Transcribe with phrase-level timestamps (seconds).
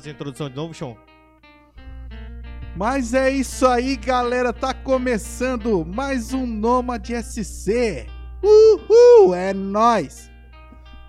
[0.00, 0.94] fazer a introdução de novo, Sean?
[2.74, 4.50] Mas é isso aí, galera.
[4.52, 8.06] Tá começando mais um Nomad SC.
[8.42, 10.30] Uhul, é nóis.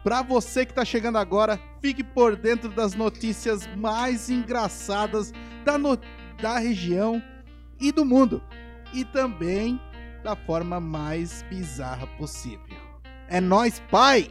[0.03, 5.31] Pra você que tá chegando agora, fique por dentro das notícias mais engraçadas
[5.63, 5.97] da, no-
[6.41, 7.23] da região
[7.79, 8.43] e do mundo.
[8.93, 9.79] E também
[10.23, 12.59] da forma mais bizarra possível.
[13.29, 14.27] É nóis, pai!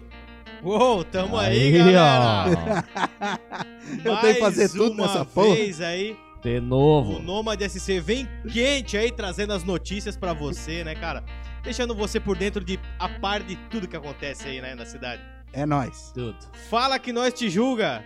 [0.62, 2.84] Uou, tamo aí, galera!
[4.04, 5.54] Eu tenho que fazer Mais tudo uma nessa porra.
[5.54, 7.18] vez aí, De o novo.
[7.20, 11.24] Nomad SC vem quente aí, trazendo as notícias pra você, né, cara?
[11.62, 15.22] Deixando você por dentro de a par de tudo que acontece aí, né, na cidade.
[15.52, 16.12] É nóis.
[16.14, 16.36] Tudo.
[16.68, 18.04] Fala que nós te julga.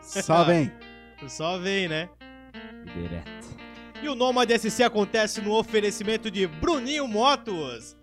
[0.00, 0.72] Só vem.
[1.28, 2.08] Só vem, né?
[2.94, 3.46] Direto.
[4.02, 7.96] E o Nomad SC acontece no oferecimento de Bruninho Motos.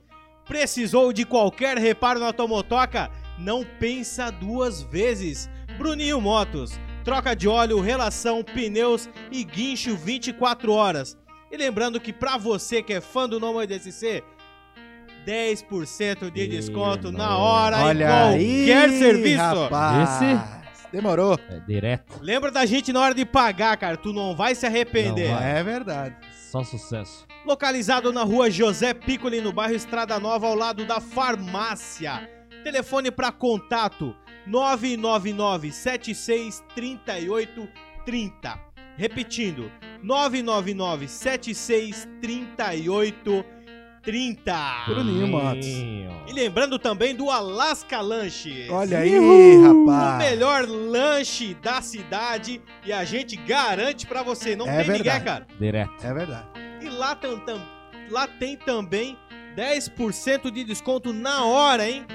[0.48, 3.10] Precisou de qualquer reparo na tua motoca?
[3.38, 5.50] Não pensa duas vezes.
[5.78, 6.80] Bruninho Motos.
[7.04, 11.18] Troca de óleo, relação, pneus e guincho 24 horas.
[11.52, 14.24] E lembrando que pra você que é fã do Nomad SC,
[15.26, 19.38] 10% de desconto na hora em Olha qualquer aí, serviço.
[19.38, 20.20] rapaz.
[20.92, 21.38] Demorou.
[21.50, 22.20] É direto.
[22.22, 23.98] Lembra da gente na hora de pagar, cara.
[23.98, 25.30] Tu não vai se arrepender.
[25.30, 25.60] Não vai.
[25.60, 26.16] É verdade.
[26.52, 27.26] Só sucesso.
[27.46, 32.30] Localizado na rua José Piccoli, no bairro Estrada Nova, ao lado da farmácia.
[32.64, 34.16] Telefone para contato
[34.48, 37.68] 999 76 38
[38.06, 38.60] 30.
[38.98, 39.72] Repetindo,
[40.04, 43.46] 999 76 38
[44.04, 44.84] 30.
[44.88, 45.66] Bruninho Motos.
[45.66, 48.70] E lembrando também do Alaska Lanches.
[48.70, 50.30] Olha aí, O rapaz.
[50.30, 55.26] melhor lanche da cidade e a gente garante pra você, não É tem ninguém, verdade.
[55.26, 55.48] cara.
[55.60, 56.06] Direto.
[56.06, 56.48] É verdade.
[56.82, 57.66] E lá, tam, tam-
[58.10, 59.18] lá tem também
[59.56, 62.06] 10% de desconto na hora, hein?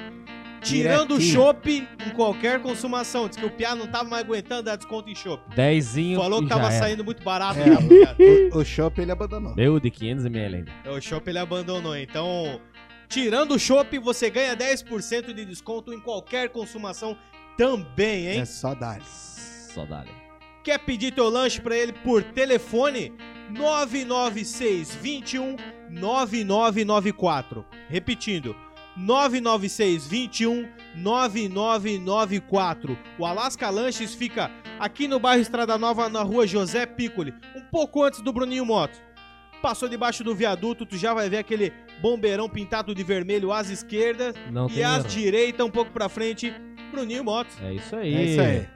[0.62, 3.28] Tirando o chopp em qualquer consumação.
[3.28, 5.54] Diz que o Piá não tava mais aguentando dar desconto em chopp.
[5.54, 7.58] Dezinho Falou que tava saindo muito barato.
[7.60, 7.68] É?
[8.52, 9.54] O, o shopping ele abandonou.
[9.54, 10.72] Meu de 500ml ainda.
[10.92, 11.96] o chopp ele abandonou.
[11.96, 12.60] Então,
[13.08, 17.16] tirando o chopp, você ganha 10% de desconto em qualquer consumação
[17.56, 18.40] também, hein?
[18.40, 19.00] É só dar.
[19.02, 20.10] Só dá-lhe.
[20.64, 23.12] Quer pedir teu lanche pra ele por telefone?
[23.50, 25.56] 996 21
[25.90, 27.64] 9994.
[27.88, 28.54] Repetindo,
[28.98, 32.98] 996 21 9994.
[33.18, 38.02] O Alaska Lanches fica aqui no bairro Estrada Nova, na rua José Piccoli, um pouco
[38.02, 38.98] antes do Bruninho Moto.
[39.62, 44.34] Passou debaixo do viaduto, tu já vai ver aquele bombeirão pintado de vermelho às esquerdas
[44.52, 45.08] Não e às erro.
[45.08, 46.52] direitas, um pouco pra frente,
[46.92, 47.56] Bruninho Motos.
[47.60, 48.14] É isso aí.
[48.14, 48.68] É isso aí.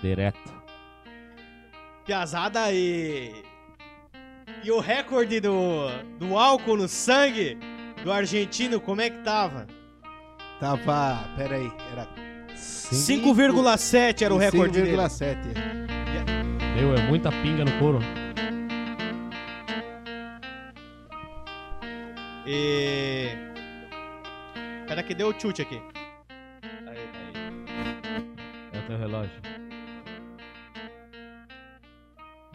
[0.00, 0.60] Direto.
[2.04, 3.32] Piazada e.
[4.64, 5.88] E o recorde do,
[6.18, 7.56] do álcool no sangue
[8.04, 9.66] do argentino, como é que tava?
[10.58, 11.28] Tava.
[11.36, 11.72] Pera aí.
[11.92, 12.06] Era
[12.54, 14.96] 5,7 era o recorde dele.
[14.96, 15.36] 5,7.
[16.76, 17.98] Meu, é muita pinga no couro.
[22.46, 23.28] E.
[24.86, 25.80] Pera que deu o chute aqui.
[26.86, 27.32] Aí, aí.
[28.72, 29.40] É o teu relógio.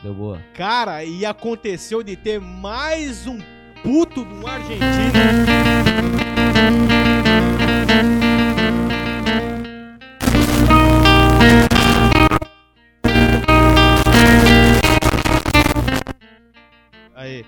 [0.04, 0.40] Deu boa.
[0.54, 3.40] Cara, e aconteceu de ter mais um
[3.86, 4.86] puto de um argentino.
[17.16, 17.46] Aí.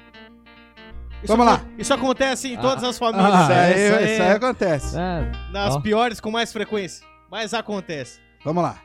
[1.23, 1.61] Isso Vamos lá.
[1.77, 3.33] Isso acontece em todas Ah, as famílias.
[3.33, 4.13] ah, Isso aí, isso aí.
[4.13, 4.97] isso aí acontece.
[4.97, 5.79] É, Nas Ó.
[5.81, 7.05] piores com mais frequência.
[7.29, 8.19] Mas acontece.
[8.45, 8.77] Vamos lá.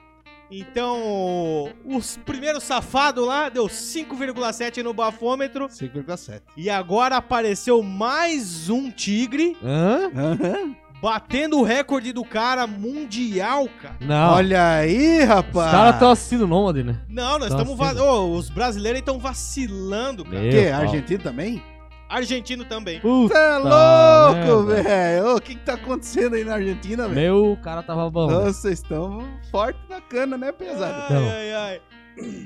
[0.54, 5.66] Então, os primeiros safados lá deu 5,7 no bafômetro.
[5.68, 6.42] 5,7.
[6.56, 10.10] E agora apareceu mais um tigre Hã?
[10.14, 10.76] Aham.
[11.02, 13.96] batendo o recorde do cara mundial, cara.
[14.00, 14.34] Não.
[14.34, 15.70] Olha aí, Os rapaz.
[15.72, 17.00] caras estão assistindo o Nômade, né?
[17.08, 17.76] Não, nós estamos.
[17.76, 17.94] Va-.
[17.94, 20.38] Ô, os brasileiros estão vacilando, cara.
[20.40, 20.70] Meu Que?
[20.70, 20.80] pau.
[20.80, 21.62] Argentino também?
[22.16, 23.00] Argentino também.
[23.00, 25.36] Puta Você é louco, velho.
[25.36, 27.20] O que que tá acontecendo aí na Argentina, velho?
[27.20, 28.28] Meu, o cara tava bom.
[28.28, 30.94] Vocês estão forte na cana, né, pesado?
[30.94, 31.28] Ai, Então.
[31.30, 31.80] ai, ai.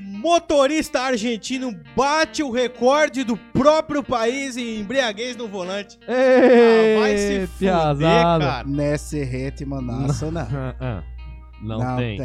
[0.04, 5.98] Motorista argentino bate o recorde do próprio país em embriaguez no volante.
[6.06, 8.44] Ah, vai se Ei, fuder, piazada.
[8.46, 8.64] cara.
[8.64, 10.26] Nesse ritmo, nossa,
[11.62, 11.78] não.
[11.78, 12.18] Não, tem.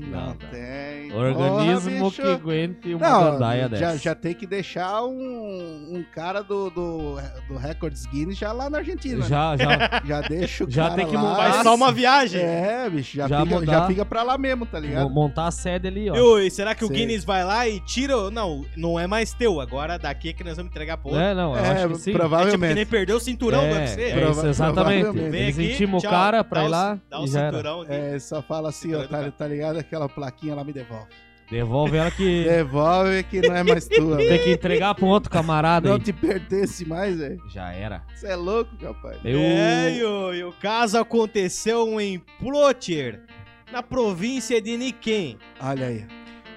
[0.00, 1.12] não, Não, tem.
[1.12, 3.98] Organismo Porra, que aguente uma Não, gandaia já, dessa.
[3.98, 7.16] já tem que deixar um, um cara do, do,
[7.48, 9.18] do Records Guinness já lá na Argentina.
[9.20, 9.26] né?
[9.28, 10.02] Já, já.
[10.06, 12.40] Já deixa o Já cara tem que montar só uma viagem.
[12.40, 13.72] É, bicho, já, Já fica, mudar.
[13.72, 15.02] já fica pra lá mesmo, tá ligado?
[15.02, 16.12] Vou montar a sede ali, ó.
[16.14, 16.38] Viu?
[16.40, 16.96] E será que o Sei.
[16.98, 18.30] Guinness vai lá e tira.
[18.30, 19.60] Não, não é mais teu.
[19.60, 21.22] Agora daqui é que nós vamos entregar pro outro.
[21.22, 22.10] É, não, eu É, acho que sim.
[22.10, 22.74] É tipo que provavelmente.
[22.74, 24.00] nem perdeu o cinturão é, do UFC.
[24.02, 25.00] é isso, exatamente.
[25.00, 25.30] provavelmente.
[25.30, 27.80] Vem Eles intimam o cara dá pra ir o- lá Dá o e já cinturão
[27.82, 27.92] aqui.
[27.92, 29.78] É, só fala assim, ó, tá, tá ligado?
[29.78, 31.08] Aquela plaquinha lá me devolve.
[31.50, 34.16] Devolve ela que Devolve que não é mais tua.
[34.18, 36.02] tem que entregar pra um outro camarada Não aí.
[36.02, 37.40] te pertence mais, velho.
[37.48, 38.02] Já era.
[38.14, 39.18] Você é louco, rapaz.
[39.24, 39.38] Eu...
[39.38, 43.22] É, e o, e o caso aconteceu em Plotier,
[43.70, 45.38] na província de Niquem.
[45.60, 46.06] Olha aí.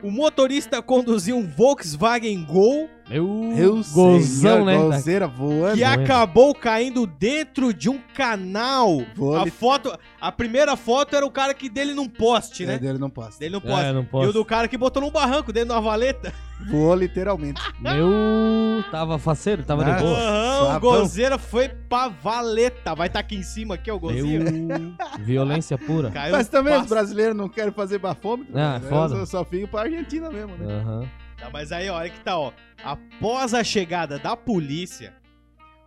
[0.01, 3.53] O motorista conduziu um Volkswagen Gol Eu...
[3.57, 4.77] Eu Gozão, sei, né?
[4.77, 5.75] Gozeira voando.
[5.75, 9.03] que acabou caindo dentro de um canal.
[9.15, 12.77] Vou A foto, a primeira foto era o cara que dele num poste, É, né?
[12.77, 13.39] dele não posso.
[13.39, 13.85] Dele no poste.
[13.85, 16.31] É, não E o do cara que botou num barranco dentro de uma valeta.
[16.69, 17.61] Voou literalmente.
[17.79, 18.83] Meu...
[18.91, 20.03] Tava faceiro, tava de Nossa.
[20.03, 20.17] boa.
[20.19, 20.79] Aham, o.
[20.79, 22.95] Gozeira foi pra valeta.
[22.95, 24.51] Vai estar aqui em cima, aqui, ó, o Gozeira.
[24.51, 24.93] Meu...
[25.19, 26.11] Violência pura.
[26.11, 28.57] Caiu Mas também os brasileiros não querem fazer bafômetro.
[28.57, 28.89] Ah, né?
[28.89, 29.15] foda.
[29.15, 30.75] Eu só, só fico pra Argentina mesmo, né?
[30.75, 31.09] Aham.
[31.39, 32.51] Tá, mas aí, olha que tá, ó.
[32.83, 35.13] Após a chegada da polícia,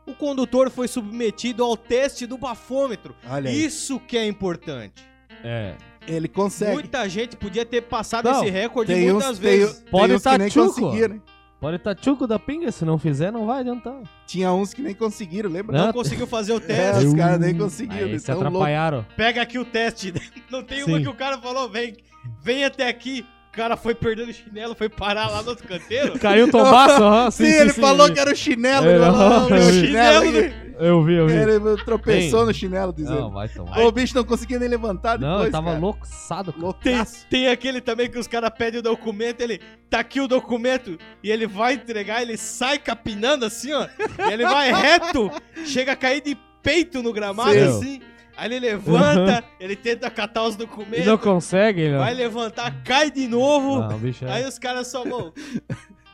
[0.07, 3.15] o condutor foi submetido ao teste do bafômetro.
[3.29, 3.65] Olha aí.
[3.65, 5.03] Isso que é importante.
[5.45, 5.75] É.
[6.07, 6.73] Ele consegue.
[6.73, 9.85] Muita gente podia ter passado Não, esse recorde Tem uns, muitas tem, vezes.
[9.91, 10.69] Pode tem uns tá que nem tchuco.
[10.81, 11.21] conseguiram, né?
[11.61, 14.03] Pode estar tchuco da pinga, se não fizer, não vai adiantar.
[14.27, 15.79] Tinha uns que nem conseguiram, lembra?
[15.79, 15.93] Não Não.
[15.93, 17.05] conseguiu fazer o É, teste.
[17.07, 17.99] os caras nem conseguiram.
[18.05, 18.49] Aí eles se tão loucos.
[18.57, 19.07] atrapalharam.
[19.17, 20.13] Pega aqui o teste.
[20.51, 21.05] Não tem uma Sim.
[21.05, 21.97] que o cara falou, vem,
[22.43, 23.25] vem até aqui.
[23.53, 26.19] O cara foi perdendo o chinelo, foi parar lá no outro canteiro.
[26.19, 27.31] Caiu o tombaço, aham.
[27.31, 28.87] Sim, ele falou que era o chinelo.
[28.87, 29.87] É, ele falou, aham, "Não, vi.
[29.87, 30.25] chinelo.
[30.25, 31.35] Chinelo Eu vi, eu vi.
[31.35, 32.47] Ele tropeçou Tem.
[32.47, 33.21] no chinelo, dizendo.
[33.21, 33.79] Não, vai tomar.
[33.81, 35.79] O bicho não conseguia nem levantar depois, Não, eu tava cara.
[35.79, 36.51] louçado.
[36.55, 36.73] cara.
[36.83, 39.61] Tem, tem aquele também que os caras pedem o documento, ele
[39.91, 43.87] tá aqui o documento e ele vai entregar, ele sai capinando assim, ó.
[44.29, 45.31] E ele vai reto,
[45.67, 47.59] chega a cair de peito no gramado Sim.
[47.65, 48.01] assim.
[48.37, 51.99] Aí ele levanta, ele tenta catar os E documentos, não consegue, né?
[51.99, 53.81] vai levantar, cai de novo.
[53.81, 55.33] Não, o bicho é Aí os caras só, mano.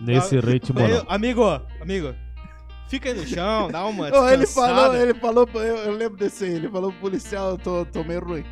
[0.00, 0.80] nesse ritmo.
[0.80, 1.04] Aí, não.
[1.08, 1.44] amigo,
[1.80, 2.14] amigo,
[2.88, 6.54] fica aí no chão, dá uma ele falou, ele falou, eu, eu lembro desse aí,
[6.54, 8.44] ele falou pro policial, eu tô, tô meio ruim.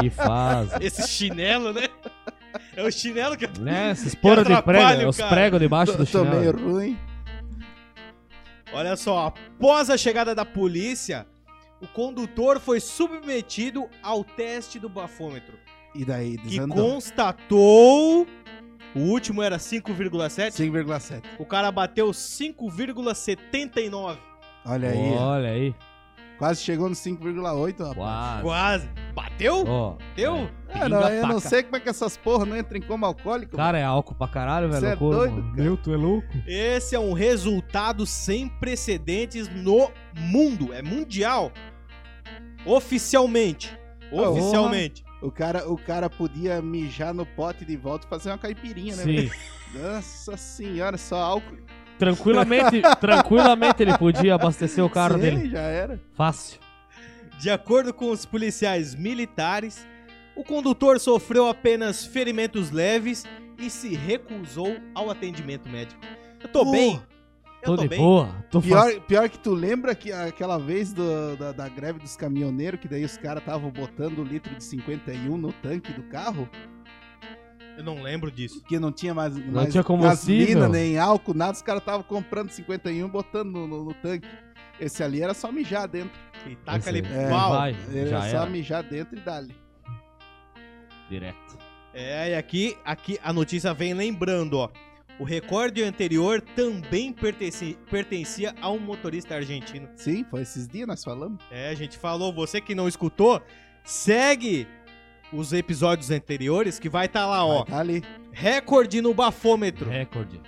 [0.00, 0.72] Que fase.
[0.80, 1.88] Esse chinelo, né?
[2.74, 3.46] É o chinelo que...
[3.60, 6.72] Né, esses porra de prego, os pregos debaixo Tô, do tô meio chinelo.
[6.72, 6.98] ruim.
[8.72, 11.26] Olha só, após a chegada da polícia,
[11.80, 15.58] o condutor foi submetido ao teste do bafômetro,
[15.94, 16.92] E daí, que desandou.
[16.92, 18.26] constatou.
[18.94, 20.50] O último era 5,7.
[20.52, 21.22] 5,7.
[21.38, 24.18] O cara bateu 5,79.
[24.64, 25.12] Olha aí.
[25.14, 25.74] Olha aí.
[26.38, 27.94] quase chegou no 5,8, rapaz.
[27.94, 28.42] Quase.
[28.42, 28.90] Quase.
[29.14, 29.64] Bateu?
[29.66, 30.50] Ó, Bateu?
[30.68, 33.56] É, não, eu não sei como é que essas porra não entram em coma alcoólico.
[33.56, 34.80] Cara, é álcool pra caralho, velho.
[34.80, 35.50] Cê é loucura, doido, mano.
[35.50, 35.62] cara.
[35.62, 36.28] Meu, tu é louco?
[36.46, 40.72] Esse é um resultado sem precedentes no mundo.
[40.72, 41.52] É mundial.
[42.64, 43.76] Oficialmente.
[44.10, 44.30] Porra.
[44.30, 45.04] Oficialmente.
[45.22, 49.02] O cara, o cara podia mijar no pote de volta e fazer uma caipirinha, né?
[49.02, 49.16] Sim.
[49.16, 49.32] velho?
[49.74, 51.58] Nossa senhora, só álcool.
[51.98, 55.50] Tranquilamente, tranquilamente ele podia abastecer o carro Sim, dele.
[55.50, 56.00] já era.
[56.14, 56.58] Fácil.
[57.38, 59.86] De acordo com os policiais militares,
[60.34, 63.24] o condutor sofreu apenas ferimentos leves
[63.58, 66.00] e se recusou ao atendimento médico.
[66.42, 67.00] Eu tô bem.
[67.62, 67.98] Eu Tô, tô de bem.
[67.98, 68.34] boa.
[68.50, 68.60] Tô.
[68.62, 72.88] Pior, pior que tu lembra que aquela vez do- da, da greve dos caminhoneiros, que
[72.88, 76.48] daí os caras estavam botando o litro de 51 no tanque do carro,
[77.76, 78.62] Eu não lembro disso.
[78.66, 83.06] que não tinha mais, mais tinha gasolina, nem álcool, nada, os caras estavam comprando 51
[83.06, 84.26] e botando no, no- no tanque.
[84.80, 86.18] Esse ali era só mijar dentro.
[86.46, 87.02] E taca Esse ali.
[87.06, 87.50] É, pau.
[87.50, 87.76] vai.
[87.94, 88.46] Era Já só era.
[88.46, 89.54] mijar dentro e dali.
[91.10, 91.58] Direto.
[91.92, 94.70] É, e aqui, aqui a notícia vem lembrando, ó.
[95.20, 99.86] O recorde anterior também pertence- pertencia a um motorista argentino.
[99.94, 101.42] Sim, foi esses dias nós falamos.
[101.50, 103.42] É, a gente falou, você que não escutou,
[103.84, 104.66] segue
[105.32, 107.58] os episódios anteriores que vai estar lá, ó.
[107.58, 108.02] Vai tá ali.
[108.32, 109.88] Recorde no bafômetro.
[109.90, 110.40] Recorde.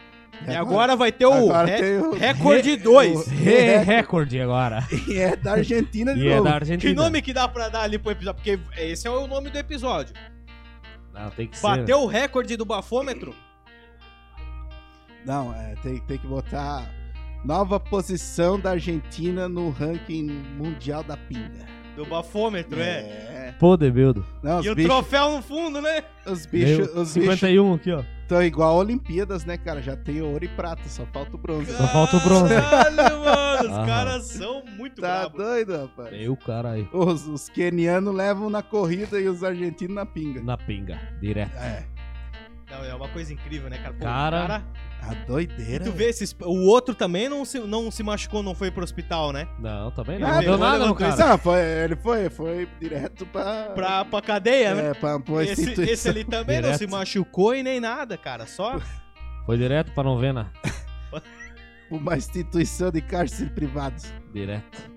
[0.49, 3.26] E agora vai ter o, Agora re- tem o- recorde 2.
[3.29, 4.79] Re recorde agora.
[5.07, 6.49] E é da Argentina de E é novo.
[6.49, 6.91] da Argentina.
[6.93, 8.43] Que nome que dá pra dar ali pro episódio?
[8.43, 10.14] Porque esse é o nome do episódio.
[11.12, 11.62] Não, tem que ser.
[11.62, 13.35] Bateu o recorde do bafômetro?
[15.25, 16.91] Não, é, tem, tem que botar
[17.45, 20.26] nova posição da Argentina no ranking
[20.57, 21.67] mundial da pinga.
[21.97, 23.00] Do bafômetro, é.
[23.00, 23.55] É.
[23.61, 24.23] Bodybuilder.
[24.43, 26.02] Não, os E o bichos, troféu no fundo, né?
[26.26, 28.02] os bichos, Meu, os bichos 51 aqui, ó.
[28.23, 29.83] estão igual a Olimpíadas, né, cara?
[29.83, 31.71] Já tem ouro e prata, só falta o bronze.
[31.71, 32.55] Só falta o bronze.
[32.55, 33.62] Caralho, mano.
[33.62, 33.87] Os Aham.
[33.87, 35.37] caras são muito Tá bravos.
[35.37, 36.11] doido, rapaz?
[36.12, 36.88] Meu caralho.
[36.95, 40.41] Os, os quenianos levam na corrida e os argentinos na pinga.
[40.43, 41.55] Na pinga, direto.
[41.59, 41.85] É,
[42.73, 43.93] Não, é uma coisa incrível, né, cara?
[43.93, 44.64] Pô, Cara, cara
[45.02, 45.85] a doideira.
[45.85, 46.35] tu vê esses.
[46.41, 49.47] O outro também não se, não se machucou, não foi pro hospital, né?
[49.59, 50.33] Não, também Ele não.
[50.35, 51.17] Não deu nada no cara.
[51.17, 53.71] Não, foi, ele foi, foi direto pra.
[53.75, 54.91] Pra, pra cadeia, né?
[54.91, 55.93] é, pra, pra Esse, instituição.
[55.93, 56.79] esse ali também não Direto.
[56.79, 58.47] se machucou e nem nada, cara.
[58.47, 58.81] Só.
[59.45, 60.50] Foi direto pra novena.
[61.91, 64.11] Uma instituição de cárcere privados.
[64.33, 64.91] Direto.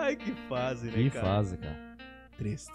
[0.00, 1.26] Ai, que fase, né, Que cara?
[1.26, 1.96] fase, cara.
[2.36, 2.72] Triste.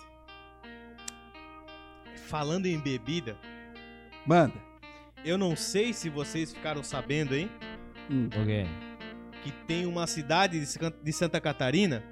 [2.27, 3.35] Falando em bebida,
[4.25, 4.53] Manda.
[5.23, 7.49] eu não sei se vocês ficaram sabendo, hein?
[8.09, 8.27] Hum.
[8.41, 8.65] Ok.
[9.43, 12.03] Que tem uma cidade de San- de Santa Catarina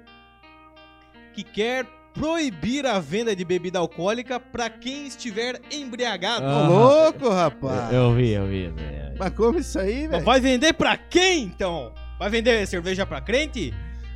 [1.32, 6.44] que quer proibir a venda de bebida alcoólica pra quem estiver embriagado.
[6.44, 6.68] Ô, Ah.
[6.68, 7.92] louco, rapaz.
[7.92, 8.72] Eu, eu vi, eu vi.
[9.18, 10.24] Mas como isso aí, velho?
[10.24, 11.92] Vai vender pra quem, então?
[12.18, 13.72] Vai vender cerveja pra crente?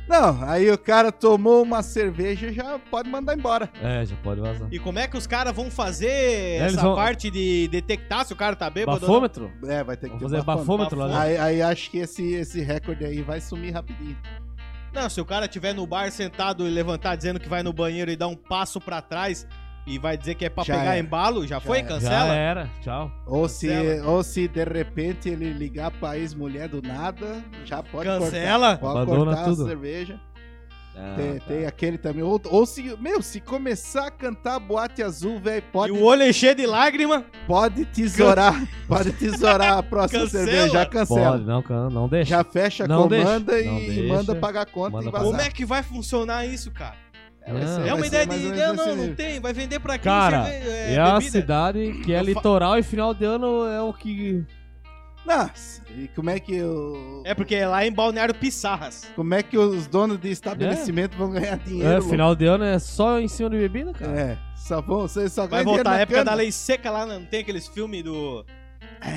[0.07, 3.69] Não, aí o cara tomou uma cerveja já pode mandar embora.
[3.81, 4.67] É, já pode vazar.
[4.71, 6.07] E como é que os caras vão fazer
[6.61, 8.97] Eles essa vão- parte de detectar se o cara tá bêbado?
[8.97, 9.07] ou não?
[9.07, 9.51] Bafômetro?
[9.67, 10.97] É, vai ter que Vamos ter fazer bafômetro.
[10.97, 11.41] bafômetro lá dentro.
[11.43, 14.15] Aí, aí acho que esse, esse recorde aí vai sumir rapidinho.
[14.93, 18.09] Não, se o cara tiver no bar sentado e levantar dizendo que vai no banheiro
[18.11, 19.45] e dar um passo pra trás
[19.85, 20.99] e vai dizer que é pra Já pegar era.
[20.99, 21.79] embalo, já, Já foi?
[21.79, 21.87] era.
[21.87, 22.33] Já Cancela?
[22.35, 22.69] era.
[22.81, 23.11] Tchau.
[23.27, 23.69] Ou se,
[24.05, 28.77] ou se de repente ele ligar pra ex-mulher do nada, já pode Cancela.
[28.77, 28.93] cortar.
[28.93, 29.63] Pode Abandona cortar tudo.
[29.63, 30.19] a cerveja.
[30.97, 31.45] Ah, tem, tá.
[31.47, 32.23] tem aquele também.
[32.23, 36.23] Ou, ou se, meu, se começar a cantar boate azul, velho, pode, E o olho
[36.23, 37.25] encher de lágrima.
[37.45, 38.55] pode tesourar.
[38.87, 40.45] pode tesourar a próxima Cancela.
[40.45, 40.69] cerveja.
[40.69, 41.31] Já cancela.
[41.33, 42.29] Pode, não, can- não deixa.
[42.37, 43.69] Já fecha a Não comanda deixa.
[43.69, 45.33] e, e manda pagar a conta Manda e pra vazar.
[45.37, 46.95] Como é que vai funcionar isso, cara?
[47.45, 47.85] É, Não.
[47.85, 48.37] É uma ideia de.
[48.37, 49.39] Não, não, não tem.
[49.39, 50.11] Vai vender pra quem?
[50.11, 51.31] Cara, cerve- É a bebida?
[51.31, 54.43] cidade que é litoral e final de ano é o que.
[55.25, 57.23] Nossa, e como é que o.
[57.25, 59.07] É porque é lá em Balneário Pissarras.
[59.15, 61.89] Como é que os donos de estabelecimento vão ganhar dinheiro?
[61.89, 62.09] É, louco?
[62.09, 64.11] final de ano é só em cima de bebida, cara.
[64.19, 66.29] É, só vão, vocês só Vai ganham dinheiro voltar a época cana.
[66.31, 68.45] da lei seca lá, não tem aqueles filmes do.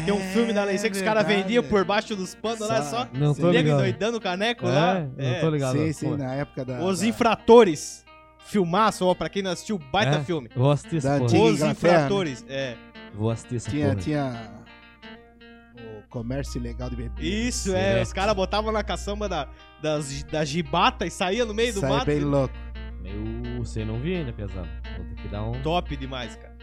[0.05, 2.61] Tem um É, filme da lei seca que os caras vendiam por baixo dos panos
[2.61, 3.07] lá Só-.
[3.13, 3.75] Não tô ligado.
[3.81, 5.01] endoidando o caneco É, lá.
[5.01, 5.77] não tô ligado.
[5.79, 6.81] Sim, sim, Pô, na época da.
[6.85, 8.05] Os da, infratores.
[8.49, 10.25] Filmaço, ó, pra quem não assistiu, baita É.
[10.25, 10.49] filme.
[10.57, 11.71] Vou assistir antiga Os Inglaterra, né?
[11.73, 12.77] infratores, é.
[13.15, 14.01] Vou assistir essa Tinha, porra.
[14.01, 14.51] tinha
[15.77, 17.23] o comércio ilegal de bebida.
[17.23, 18.03] Isso, é.
[18.03, 19.49] Os caras botavam na caçamba da,
[19.83, 22.07] das, da gibata e saía no meio do Sai mato.
[22.07, 22.55] bem louco.
[23.05, 24.69] Eu, você não vi ainda, pesado.
[24.97, 25.61] Vou ter que dar um.
[25.63, 26.57] Top demais, cara.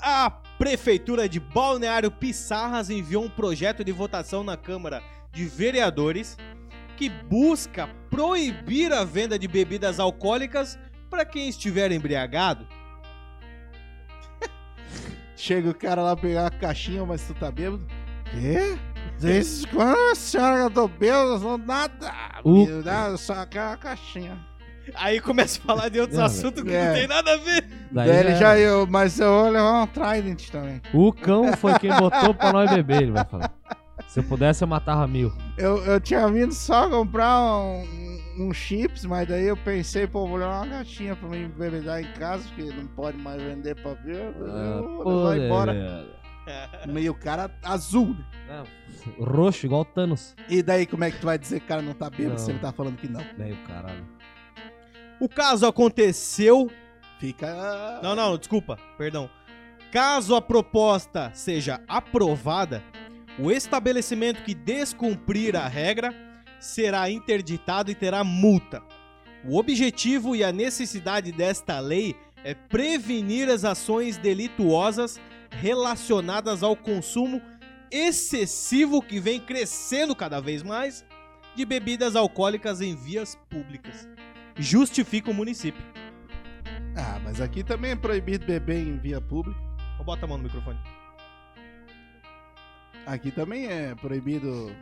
[0.00, 6.36] A Prefeitura de Balneário Pissarras enviou um projeto de votação na Câmara de Vereadores
[7.02, 10.78] que busca proibir a venda de bebidas alcoólicas
[11.10, 12.64] para quem estiver embriagado.
[15.36, 17.84] Chega o cara lá pegar a caixinha, mas tu tá bêbado.
[18.30, 18.78] Quê?
[19.18, 22.12] Desde quando a senhora tô bêbado, não nada.
[22.44, 24.38] O- Me dá só aquela caixinha.
[24.94, 26.86] Aí começa a falar de outros Não, assuntos que é.
[26.88, 27.64] não tem nada a ver.
[27.90, 30.80] Daí Daí ele já já eu, mas eu vou levar um Trident também.
[30.94, 33.52] O cão foi quem botou pra nós beber, ele vai falar.
[34.12, 35.32] Se eu pudesse, eu matava mil.
[35.56, 40.36] Eu, eu tinha vindo só comprar um, um chips, mas daí eu pensei, pô, vou
[40.36, 44.34] levar uma gatinha pra mim bebedar em casa, porque não pode mais vender pra ver.
[44.38, 46.06] Ah, eu vou pô, levar embora.
[46.86, 48.14] Meio cara azul?
[48.46, 50.36] Não, Roxo, igual o Thanos.
[50.46, 52.38] E daí como é que tu vai dizer que o cara não tá bêbado Não.
[52.38, 53.24] se ele tá falando que não?
[53.38, 54.06] Daí o caralho.
[55.18, 56.70] O caso aconteceu.
[57.18, 57.98] Fica.
[58.02, 59.30] Não, não, desculpa, perdão.
[59.90, 62.82] Caso a proposta seja aprovada,
[63.38, 66.14] o estabelecimento que descumprir a regra
[66.60, 68.82] será interditado e terá multa.
[69.44, 75.20] O objetivo e a necessidade desta lei é prevenir as ações delituosas
[75.50, 77.40] relacionadas ao consumo
[77.90, 81.04] excessivo que vem crescendo cada vez mais
[81.54, 84.08] de bebidas alcoólicas em vias públicas.
[84.56, 85.82] Justifica o município.
[86.96, 89.60] Ah, mas aqui também é proibido beber em via pública.
[89.96, 90.78] Vou botar a mão no microfone.
[93.06, 94.74] Aqui também é proibido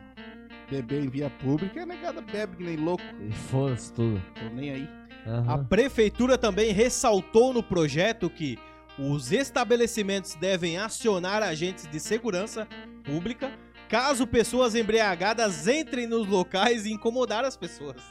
[0.69, 1.83] beber em via pública.
[1.83, 3.03] A negada bebe que nem louco.
[3.19, 4.21] E foda-se tudo.
[4.35, 4.89] Tô nem aí.
[5.25, 5.65] A Aham.
[5.65, 8.57] prefeitura também ressaltou no projeto que
[8.97, 12.67] os estabelecimentos devem acionar agentes de segurança
[13.03, 13.51] pública
[13.87, 18.01] caso pessoas embriagadas entrem nos locais e incomodar as pessoas.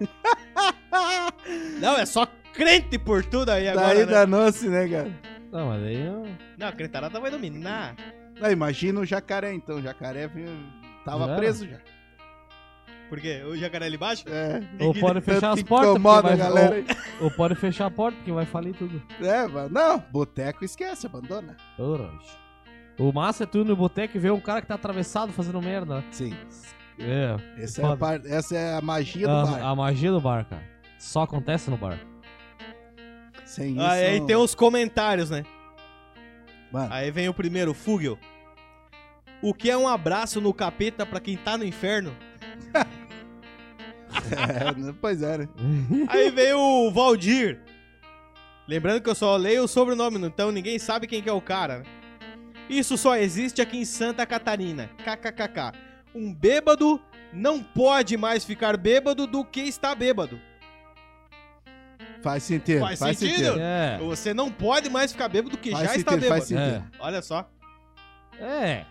[1.80, 4.12] Não, é só crente por tudo aí agora, Daí né?
[4.12, 5.12] danou-se, né, cara?
[5.52, 6.26] Não, mas aí eu...
[6.58, 7.94] Não, a cretarada vai dominar.
[8.40, 9.76] Não, imagina o jacaré, então.
[9.76, 10.30] O jacaré
[11.04, 11.78] tava preso já.
[13.08, 13.42] Por quê?
[13.46, 14.24] O jacaré ali embaixo?
[14.28, 14.60] É.
[14.84, 16.84] Ou pode fechar as portas, incomoda vai, galera
[17.20, 19.02] ou, ou pode fechar a porta, porque vai falir tudo.
[19.20, 21.56] É, mas não, boteco esquece, abandona.
[22.98, 26.04] O massa é tu no boteco e ver um cara que tá atravessado fazendo merda.
[26.10, 26.36] Sim.
[26.98, 27.36] É.
[27.62, 29.62] Essa é, a par- essa é a magia do A, bar.
[29.62, 30.62] a magia do bar, cara.
[30.98, 31.98] Só acontece no bar.
[33.44, 33.80] Sem isso.
[33.80, 35.44] Aí, aí tem os comentários, né?
[36.72, 38.18] Mano, Aí vem o primeiro, Fugel.
[39.40, 42.14] O que é um abraço no capeta pra quem tá no inferno?
[44.32, 45.48] é, pois é, né?
[46.08, 47.60] Aí vem o Valdir.
[48.66, 51.78] Lembrando que eu só leio o sobrenome, então ninguém sabe quem que é o cara.
[51.78, 51.84] né?
[52.68, 54.90] Isso só existe aqui em Santa Catarina.
[54.98, 55.72] KKKK.
[56.14, 57.00] Um bêbado
[57.32, 60.38] não pode mais ficar bêbado do que está bêbado.
[62.22, 62.80] Faz sentido.
[62.80, 63.38] Faz Faz, sentido?
[63.44, 63.60] sentido.
[63.60, 63.98] É.
[63.98, 66.40] Você não pode mais ficar bêbado do que Faz já está sentido, bêbado.
[66.40, 66.76] faz sentido.
[66.76, 66.82] É.
[67.00, 67.48] Olha só.
[68.40, 68.84] É.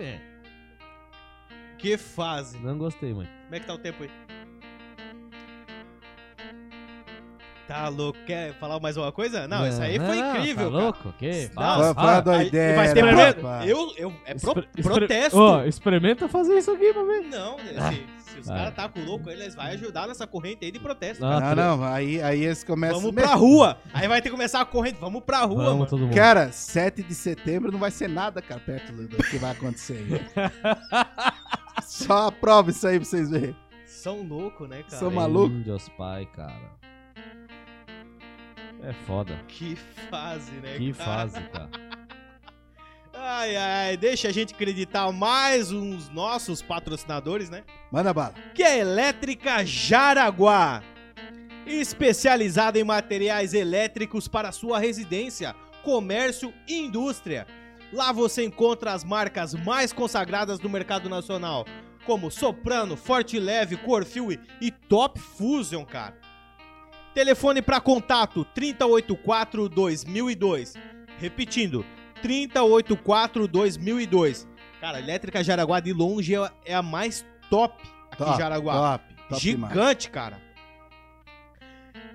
[0.00, 0.20] é.
[1.78, 2.58] Que fase.
[2.58, 3.28] Não gostei, mãe.
[3.44, 4.10] Como é que tá o tempo aí?
[7.68, 8.16] Tá louco?
[8.24, 9.48] Quer falar mais uma coisa?
[9.48, 10.84] Não, isso aí foi não, incrível, Tá cara.
[10.84, 11.12] louco?
[11.18, 11.42] Que?
[11.46, 12.16] Não, Fala, foi fala.
[12.16, 12.76] Aí doideira.
[12.76, 13.48] vai ter pro...
[13.64, 14.50] eu, eu, é pro...
[14.76, 15.36] Expre- protesto.
[15.38, 17.22] Ó, experimenta fazer isso aqui pra ver.
[17.22, 17.92] Não, Ah.
[18.36, 18.58] Se, os Vai.
[18.58, 21.22] caras tá com louco, eles vão ajudar nessa corrente aí de protesto.
[21.24, 23.00] Não, tre- não, aí, aí eles começam...
[23.00, 23.78] Vamos pra rua.
[23.92, 24.98] Aí vai ter que começar a corrente.
[25.00, 25.86] Vamos pra rua, Vamos mano.
[25.90, 26.14] todo mundo.
[26.14, 30.20] Cara, 7 de setembro não vai ser nada, cara, perto do que vai acontecer aí.
[31.84, 33.56] Só aprova isso aí pra vocês verem.
[33.86, 34.96] São loucos, né, cara?
[34.98, 35.54] São maluco.
[35.56, 36.76] Deus pai, cara.
[38.82, 39.34] É foda.
[39.48, 39.74] Que
[40.10, 41.04] fase, né, Que cara?
[41.28, 41.68] fase, cara.
[43.18, 47.64] Ai, ai, deixa a gente acreditar mais uns nossos patrocinadores, né?
[47.90, 48.34] Manda bala.
[48.54, 50.82] que é a Elétrica Jaraguá.
[51.66, 57.46] Especializada em materiais elétricos para sua residência, comércio e indústria.
[57.92, 61.64] Lá você encontra as marcas mais consagradas do mercado nacional,
[62.04, 64.30] como Soprano, Forte Leve, Corfil
[64.60, 66.16] e- Top Fusion, cara.
[67.14, 70.74] Telefone para contato 3084 2002.
[71.18, 71.84] Repetindo,
[72.22, 74.48] 3084 2002.
[74.80, 78.38] Cara, a Elétrica Jaraguá de longe é a- é a mais top aqui em Top,
[78.38, 78.98] Jaraguá.
[78.98, 79.72] top, top demais.
[79.74, 80.40] Gigante, cara.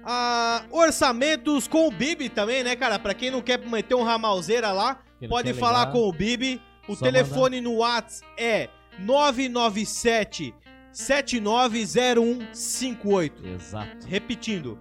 [0.03, 2.97] Ah, orçamentos com o Bibi também, né, cara?
[2.97, 6.59] Pra quem não quer meter um ramalzeira lá, Quem pode falar ligar, com o Bibi.
[6.87, 8.67] O telefone no Whats é
[8.97, 10.55] 997
[10.91, 13.45] 790158.
[13.47, 14.07] Exato.
[14.07, 14.79] Repetindo,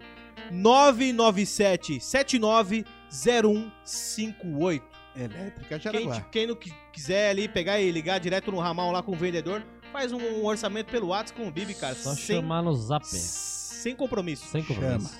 [0.50, 4.89] 997 790158.
[5.16, 6.20] Elétrica Quem, Jaraguá.
[6.30, 9.62] quem não qui- quiser ali pegar e ligar direto no ramal lá com o vendedor,
[9.92, 11.94] faz um orçamento pelo WhatsApp com o Bibi, cara.
[11.94, 13.04] Só sem, chamar no zap.
[13.06, 14.46] sem compromisso.
[14.46, 15.18] Sem compromisso.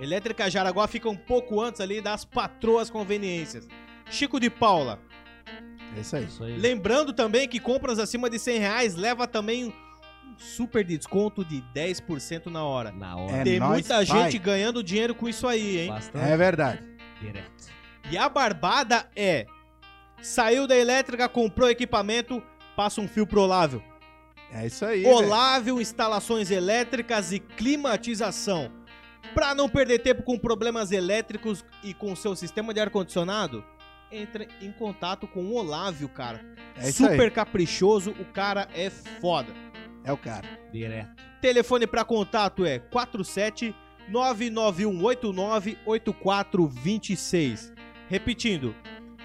[0.00, 3.66] Elétrica Jaraguá fica um pouco antes ali das patroas conveniências.
[4.10, 5.00] Chico de Paula.
[5.96, 6.24] É isso aí.
[6.24, 6.56] Isso aí.
[6.56, 9.72] Lembrando também que compras acima de 100 reais leva também um
[10.38, 12.92] super desconto de 10% na hora.
[12.92, 13.38] Na hora.
[13.38, 14.06] É Tem muita pai.
[14.06, 15.88] gente ganhando dinheiro com isso aí, hein?
[15.88, 16.24] Bastante.
[16.24, 16.80] É verdade.
[17.20, 17.50] Direto.
[18.10, 19.46] E a barbada é:
[20.22, 22.42] saiu da elétrica, comprou equipamento,
[22.76, 23.82] passa um fio pro Olávio.
[24.52, 25.04] É isso aí.
[25.04, 28.72] Olávio Instalações Elétricas e Climatização.
[29.34, 33.62] Para não perder tempo com problemas elétricos e com seu sistema de ar-condicionado,
[34.10, 36.40] entre em contato com o Olávio, cara.
[36.76, 37.30] É isso Super aí.
[37.30, 39.52] caprichoso, o cara é foda.
[40.02, 40.48] É o cara.
[40.72, 41.10] Direto.
[41.42, 43.74] Telefone para contato é 47
[44.08, 47.74] 99189 8426.
[48.08, 48.74] Repetindo,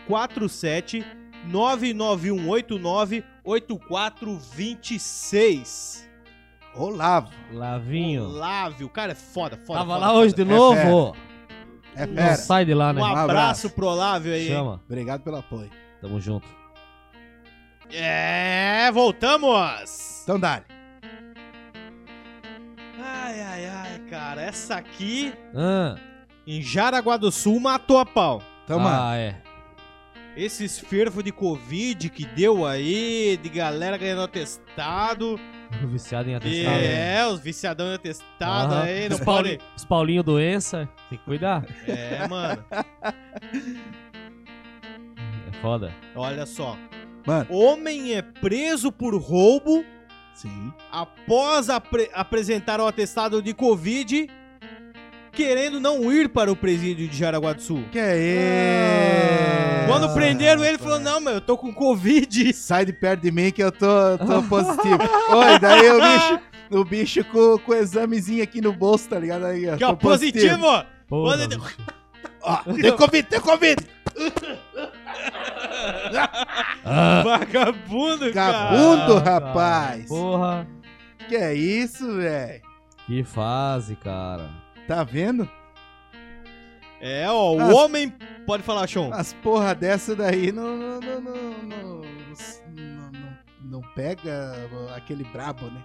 [0.07, 1.05] 47
[1.45, 6.09] 99189 8426.
[6.75, 7.29] Olavo.
[7.51, 8.23] Lavinho.
[8.25, 9.79] Olávio, cara é foda, foda.
[9.79, 10.79] Tava foda, lá hoje de foda.
[10.81, 11.15] É novo.
[11.95, 12.35] É Não fera.
[12.35, 12.99] sai de lá, né?
[13.01, 13.23] Um abraço.
[13.29, 14.47] abraço pro Olávio aí.
[14.47, 14.81] Chama.
[14.85, 15.69] Obrigado pelo apoio.
[16.01, 16.47] Tamo junto.
[17.91, 20.21] É, voltamos!
[20.23, 20.63] Então, Dali.
[22.99, 25.95] Ai, ai, ai, cara, essa aqui Ah,
[26.47, 28.41] em Jaraguá do Sul matou a pau.
[28.63, 28.95] Então, mano.
[29.01, 29.35] ah é.
[30.35, 35.39] Esses fervos de Covid que deu aí, de galera ganhando atestado.
[35.85, 36.75] Viciado em atestado.
[36.77, 37.15] né?
[37.19, 38.83] É, os viciadão em atestado Aham.
[38.83, 39.57] aí, não os, pode.
[39.57, 40.89] Paulinho, os Paulinho doença.
[41.09, 41.63] Tem que cuidar.
[41.87, 42.63] É, mano.
[45.47, 45.93] É foda.
[46.15, 46.77] Olha só.
[47.25, 47.47] Mano.
[47.49, 49.83] Homem é preso por roubo
[50.33, 50.73] Sim.
[50.91, 54.27] após apre- apresentar o atestado de Covid,
[55.33, 57.83] querendo não ir para o presídio de Jaraguá do Sul.
[57.91, 60.13] Que é Quando isso?
[60.13, 62.53] prenderam ele, falou: Não, meu, eu tô com Covid.
[62.53, 64.99] Sai de perto de mim que eu tô, tô positivo.
[65.31, 66.39] Oi, daí o bicho,
[66.71, 69.45] o bicho com, com o examezinho aqui no bolso, tá ligado?
[69.45, 70.57] Aí, Que é positivo.
[71.07, 71.77] Porra, Quando- bicho.
[72.41, 73.75] Ó, tem Covid, tem Covid.
[76.85, 78.69] Ah, Vagabundo, cara.
[78.75, 79.45] Vagabundo, cara.
[79.45, 80.07] rapaz.
[80.07, 80.67] Porra.
[81.29, 82.61] Que é isso, velho?
[83.07, 84.49] Que fase, cara.
[84.87, 85.49] Tá vendo?
[86.99, 88.13] É, ó, o As- homem.
[88.45, 89.09] Pode falar, Sean.
[89.13, 94.53] As porra dessa daí não, não, não, não, não, não- não- não pega
[94.95, 95.81] aquele brabo, né?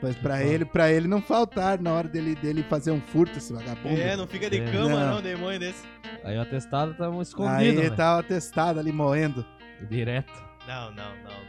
[0.00, 3.52] Pois pra ele, pra ele não faltar na hora dele, dele fazer um furto, esse
[3.52, 4.00] vagabundo.
[4.00, 4.70] É, não fica de É.
[4.70, 5.14] cama, Não.
[5.16, 5.82] não, demônio desse.
[6.22, 7.90] Aí o atestado tava Aí escondido, né?
[7.90, 9.44] tava testado ali moendo.
[9.90, 10.32] Direto.
[10.68, 11.47] Não, não, não,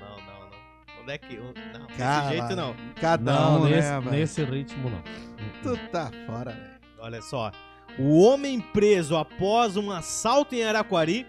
[1.10, 1.14] não.
[1.14, 1.38] É que.
[1.38, 2.76] Não, Cara, desse jeito não.
[3.00, 5.02] Cada não, um, nesse, né, nesse ritmo não.
[5.64, 6.80] Tu tá fora, velho.
[7.00, 7.52] Olha só.
[7.98, 11.26] O homem preso após um assalto em Araquari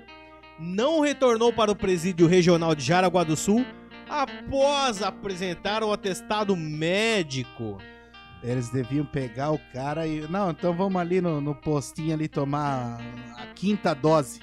[0.59, 3.65] não retornou para o presídio regional de Jaraguá do Sul
[4.09, 7.79] após apresentar o atestado médico.
[8.43, 10.21] Eles deviam pegar o cara e.
[10.29, 12.99] Não, então vamos ali no, no postinho ali tomar
[13.37, 14.41] a quinta dose.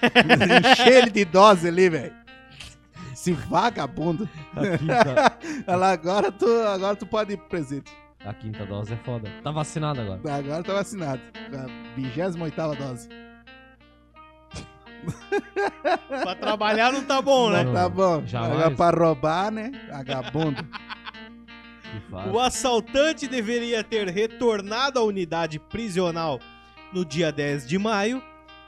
[0.02, 2.27] Encher ele de dose ali, velho.
[3.18, 4.28] Esse vagabundo.
[4.54, 7.92] A quinta, Olha lá, agora tu, agora tu pode ir pro presídio.
[8.24, 9.28] a quinta dose é foda.
[9.42, 10.20] Tá vacinado agora.
[10.36, 11.20] Agora tá vacinado.
[11.52, 13.08] A 28 dose.
[16.22, 17.64] Pra trabalhar não tá bom, né?
[17.64, 17.74] Não.
[17.74, 18.24] Tá bom.
[18.24, 18.52] Jamais.
[18.52, 19.72] Agora pra roubar, né?
[19.90, 20.64] Vagabundo.
[22.32, 26.38] O assaltante deveria ter retornado à unidade prisional
[26.92, 28.22] no dia 10 de maio,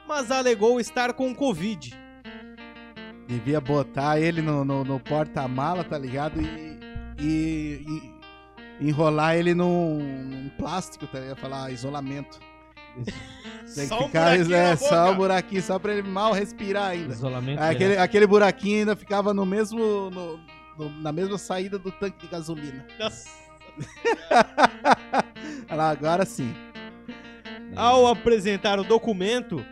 [0.09, 1.97] mas alegou estar com Covid.
[3.31, 6.41] Devia botar ele no, no, no porta-mala, tá ligado?
[6.41, 6.79] E,
[7.21, 8.13] e-
[8.81, 11.37] e enrolar ele num, num plástico, tá ligado?
[11.39, 12.41] Falar isolamento.
[13.73, 16.89] Tem Só que um ficar buraquinho é, só um buraquinho, só pra ele mal respirar
[16.91, 17.13] ainda.
[17.15, 20.11] Isolamento Aquele, aquele buraquinho ainda ficava no mesmo.
[20.11, 20.41] no-
[20.77, 22.85] no- na mesma saída do tanque de gasolina.
[22.99, 23.29] Nossa.
[25.71, 26.53] Olha lá, agora sim.
[27.77, 29.65] Ao apresentar o documento,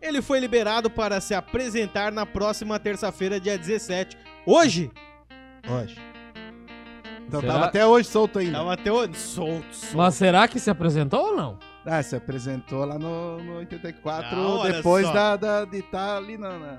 [0.00, 4.16] ele foi liberado para se apresentar na próxima terça-feira, dia 17.
[4.46, 4.90] Hoje?
[5.68, 5.96] Hoje.
[7.28, 7.52] Então Será?
[7.52, 8.58] tava até hoje solto ainda.
[8.58, 9.14] Tava até hoje.
[9.16, 9.96] Solto, solto.
[9.96, 11.58] Mas será que se apresentou ou não?
[11.86, 16.36] Ah, se apresentou lá no, no 84, Não, olha depois da, da- de estar ali
[16.36, 16.58] na.
[16.58, 16.78] na-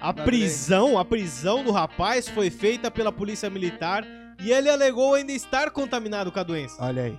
[0.00, 4.04] A Tá prisão, a prisão do rapaz foi feita pela polícia militar
[4.40, 6.82] e ele alegou ainda estar contaminado com a doença.
[6.82, 7.18] Olha aí.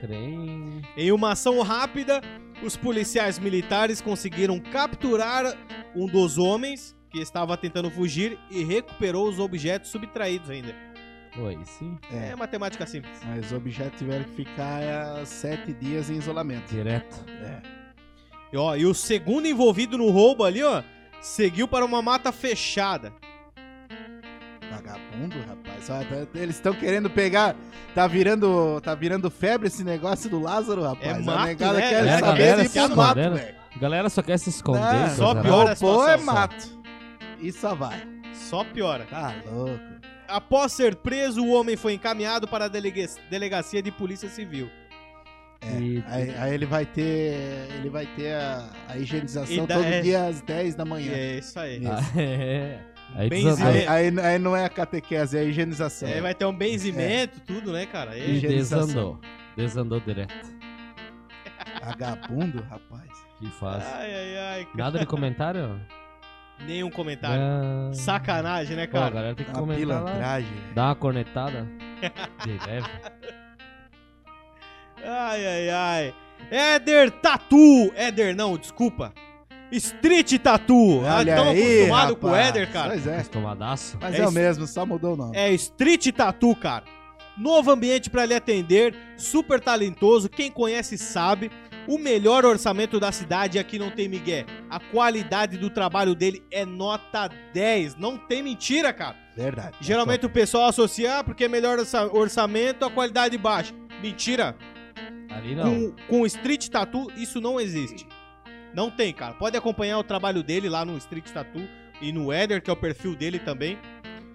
[0.00, 0.82] Creio.
[0.96, 2.20] Em uma ação rápida,
[2.62, 5.56] os policiais militares conseguiram capturar
[5.94, 10.74] um dos homens que estava tentando fugir e recuperou os objetos subtraídos ainda.
[11.38, 11.96] Oi, sim.
[12.12, 12.36] É, É.
[12.36, 13.18] matemática simples.
[13.24, 16.68] Mas os objetos tiveram que ficar é, sete dias em isolamento.
[16.70, 17.16] Direto.
[17.28, 17.62] É.
[18.52, 20.82] E, ó, e o segundo envolvido no roubo ali, ó,
[21.20, 23.12] seguiu para uma mata fechada.
[24.92, 25.86] Vagabundo, rapaz.
[25.86, 27.54] Tá- eles estão querendo pegar.
[27.94, 31.06] Tá virando, tá virando febre esse negócio do Lázaro, rapaz.
[31.06, 31.88] É A mato, negada né?
[31.88, 33.36] quer É, a saber se pro mato, escondendo.
[33.36, 33.54] velho.
[33.80, 34.80] Galera só quer se esconder.
[34.80, 36.78] Não, coisa só piora a Pô, é mato.
[37.40, 38.02] E só vai.
[38.32, 39.04] Só piora.
[39.10, 39.78] Tá louco.
[40.26, 44.68] Após ser preso, o homem foi encaminhado para a delega- delegacia de polícia civil.
[45.60, 47.34] É, E- aí, aí ele vai ter.
[47.78, 50.00] Ele vai ter a, a higienização da- todo é.
[50.00, 51.12] dia às 10 da manhã.
[51.12, 51.78] É isso aí.
[51.82, 51.90] Isso.
[51.90, 52.78] Ah, é.
[53.14, 53.64] Aí Benzimento.
[53.66, 56.08] Aí, aí, aí não é a catequese, é a higienização.
[56.08, 58.16] É, vai ter um benzimento, tudo, né, cara?
[58.16, 58.86] E E- higienização.
[58.86, 59.20] desandou.
[59.56, 60.34] Desandou direto.
[61.84, 63.08] Vagabundo, rapaz.
[63.38, 63.86] Que fase.
[63.94, 64.64] Ai, ai, ai.
[64.64, 64.76] cara.
[64.76, 65.80] Nada de comentário?
[66.66, 67.40] Nenhum comentário.
[67.40, 69.14] Ah, Sacanagem, né, Pô, a cara?
[69.14, 70.38] galera tem que Uma comentar lá.
[70.74, 71.66] Dá uma cornetada.
[72.44, 72.88] De leve.
[75.04, 76.14] Ai, ai, ai.
[76.50, 77.92] Éder Tatu.
[77.94, 79.12] Éder não, desculpa.
[79.72, 81.02] Street Tatu.
[81.04, 82.34] Ah, Olha tão aí, acostumado com o.
[82.36, 82.90] Éder, cara.
[82.90, 83.16] Pois é.
[83.16, 83.98] Acostumadaço.
[84.00, 85.36] Mas É é, o mesmo, só mudou o nome.
[85.36, 86.84] É Street Tatu, cara.
[87.36, 91.50] Novo ambiente pra lhe atender, super talentoso, quem conhece sabe.
[91.86, 94.44] O melhor orçamento da cidade aqui não tem migué.
[94.68, 97.94] A qualidade do trabalho dele é nota 10.
[97.96, 99.16] Não tem mentira, cara.
[99.36, 99.76] Verdade.
[99.80, 103.72] Geralmente o pessoal associa, ah, porque é melhor orça- orçamento, a qualidade baixa.
[104.02, 104.54] Mentira.
[105.30, 105.64] Ali não.
[105.64, 108.06] Com, com Street Tattoo, isso não existe.
[108.78, 109.34] Não tem, cara.
[109.34, 111.68] Pode acompanhar o trabalho dele lá no Street Tattoo
[112.00, 113.76] e no Eder, que é o perfil dele também.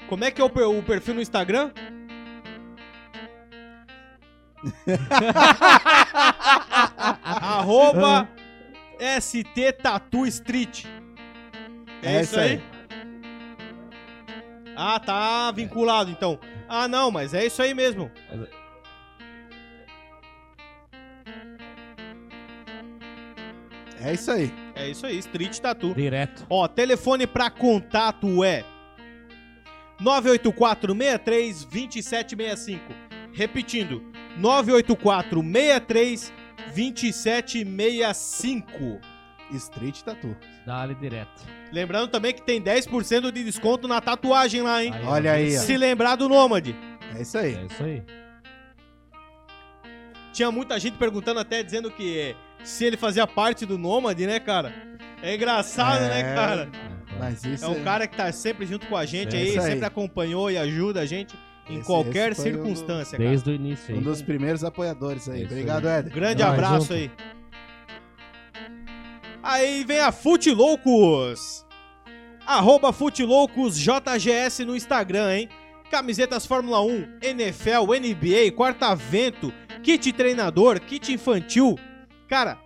[0.10, 1.72] Como é que é o, per- o perfil no Instagram?
[7.24, 8.28] Arroba
[9.22, 9.72] ST
[10.28, 10.86] Street.
[12.02, 12.62] É, isso aí?
[14.76, 16.38] Ah, tá vinculado então.
[16.68, 18.12] Ah, não, mas é isso aí mesmo.
[18.30, 18.63] É
[24.12, 24.52] isso aí.
[24.76, 25.94] É isso aí, Street Tattoo.
[25.94, 26.46] Direto.
[26.50, 28.66] Ó, telefone pra contato é
[30.02, 32.94] 984 63 2765.
[33.32, 34.04] Repetindo,
[34.38, 36.34] 984 63
[36.76, 39.00] 2765.
[39.52, 40.36] Street Tattoo.
[40.66, 41.44] Dá-lhe direto.
[41.72, 44.92] Lembrando também que tem 10% de desconto na tatuagem lá, hein?
[44.94, 45.60] Aí, Olha aí, ó.
[45.60, 46.76] Se lembrar do Nômade.
[47.16, 47.56] É isso aí.
[47.56, 48.04] É isso aí.
[50.32, 54.74] Tinha muita gente perguntando até, dizendo que se ele fazia parte do Nômade, né, cara?
[55.22, 56.10] É engraçado, É.
[56.10, 56.70] né, cara?
[57.20, 59.62] Mas isso É um cara que tá sempre junto com a gente É aí, aí.
[59.62, 61.36] sempre acompanhou e ajuda a gente
[61.70, 63.30] em Esse- qualquer esse circunstância, cara.
[63.30, 64.04] Desde o início um aí.
[64.04, 65.42] dos primeiros apoiadores aí.
[65.42, 66.00] É isso Obrigado, aí.
[66.00, 66.14] Éder.
[66.14, 66.94] Grande Tamo abraço junto.
[66.94, 67.12] aí.
[69.42, 71.66] Aí vem a Fute Loucos.
[72.46, 75.50] Arroba Fute Loucos JGS no Instagram, hein?
[75.90, 81.78] Camisetas Fórmula 1, NFL, NBA, Quarta-vento, kit treinador, kit infantil.
[82.34, 82.58] Cara,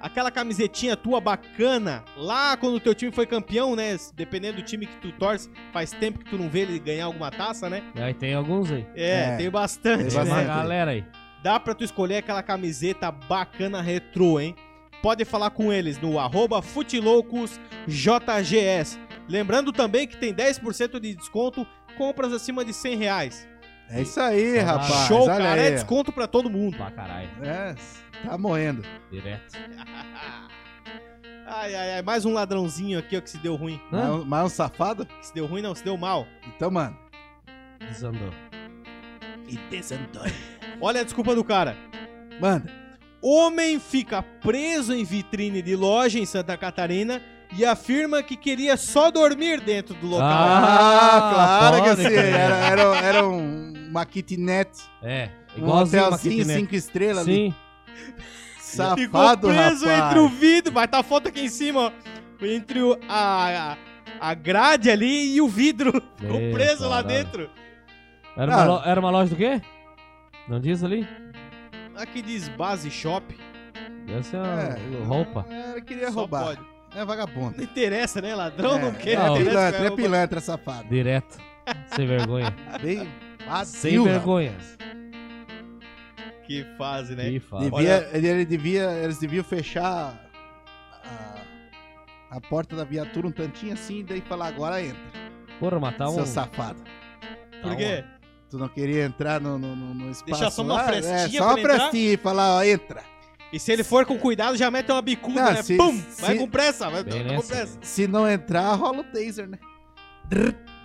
[0.00, 3.96] aquela camisetinha tua bacana, lá quando o teu time foi campeão, né?
[4.14, 7.28] Dependendo do time que tu torce, faz tempo que tu não vê ele ganhar alguma
[7.32, 7.82] taça, né?
[7.96, 8.86] Aí tem alguns aí.
[8.94, 10.30] É, É, tem bastante, tem Tem uma né?
[10.30, 10.56] bastante.
[10.56, 11.04] galera aí.
[11.42, 14.54] Dá pra tu escolher aquela camiseta bacana retrô, hein?
[15.02, 19.00] Pode falar com eles no arroba FutiloucosJGS.
[19.28, 21.66] Lembrando também que tem 10% de desconto
[21.98, 23.48] compras acima de 100 reais.
[23.88, 25.06] É isso aí, rapaz.
[25.06, 25.60] Show, Olha cara.
[25.60, 25.66] aí.
[25.68, 26.76] É desconto pra todo mundo.
[26.76, 27.28] Pra caralho.
[27.42, 27.74] É,
[28.24, 28.82] tá morrendo.
[29.10, 29.56] Direto.
[31.48, 32.02] Ai, ai, ai.
[32.02, 33.80] Mais um ladrãozinho aqui, ó, que se deu ruim.
[33.92, 34.14] Hã?
[34.16, 35.06] Mais, mais um safado?
[35.06, 36.26] Que se deu ruim, não, se deu mal.
[36.44, 36.98] Então, mano.
[37.78, 38.32] Desandou.
[40.80, 41.76] Olha a desculpa do cara.
[42.40, 42.68] Manda.
[43.22, 47.22] Homem fica preso em vitrine de loja em Santa Catarina
[47.56, 50.28] e afirma que queria só dormir dentro do local.
[50.28, 51.28] Ah,
[51.70, 52.08] claro que sim.
[52.08, 52.24] crer.
[52.24, 54.68] Era, era, era um, uma kitnet.
[55.02, 55.30] É.
[55.56, 56.60] Um Igualzinho uma hotelzinho, kitnet.
[56.60, 57.54] cinco estrelas ali.
[58.58, 58.94] Sim.
[58.96, 60.06] Ficou Safado, preso rapaz.
[60.06, 60.72] entre o vidro.
[60.72, 61.92] Vai estar a foto aqui em cima, ó.
[62.44, 63.72] Entre o, a,
[64.20, 65.92] a, a grade ali e o vidro.
[66.18, 67.24] Ficou preso lá caralho.
[67.24, 67.50] dentro.
[68.36, 68.64] Era uma, Ah.
[68.64, 69.62] lo- era uma loja do quê?
[70.48, 71.08] Não diz ali?
[71.96, 73.34] Aqui diz base shop.
[74.06, 75.04] Deve ser uma É.
[75.04, 75.46] roupa.
[75.48, 76.44] É, Ele queria Só roubar.
[76.44, 76.60] pode.
[76.94, 77.56] É vagabundo.
[77.56, 78.34] Não interessa, né?
[78.34, 79.18] Ladrão não quer.
[79.18, 80.88] não, que pilantra, é pilantra, safado.
[80.88, 81.38] Direto.
[81.94, 82.54] Sem vergonha.
[82.82, 83.08] Bem Sem
[83.48, 84.54] vazio, vergonha.
[86.46, 87.30] Que fase, né?
[87.30, 87.64] Que fala.
[87.70, 90.14] Devia, ele, ele devia, eles deviam fechar
[91.04, 95.00] a, a porta da viatura um tantinho assim e daí falar, agora entra,
[95.58, 96.14] Porra, matar um.
[96.14, 96.82] seu safado.
[97.62, 98.04] Por Tá quê?
[98.48, 100.84] Tu não queria entrar no, no, no- no espaço Deixar só uma lá?
[100.84, 103.02] frestinha É, pra só uma frestinha e falar, ó, entra.
[103.52, 105.62] E se ele for com cuidado, já mete uma bicuda, Não, né?
[105.62, 105.96] se- Pum!
[106.10, 107.54] se- Vai com pressa, vai, vai com nessa.
[107.54, 107.78] pressa.
[107.82, 109.58] Se não entrar, rola o taser, né?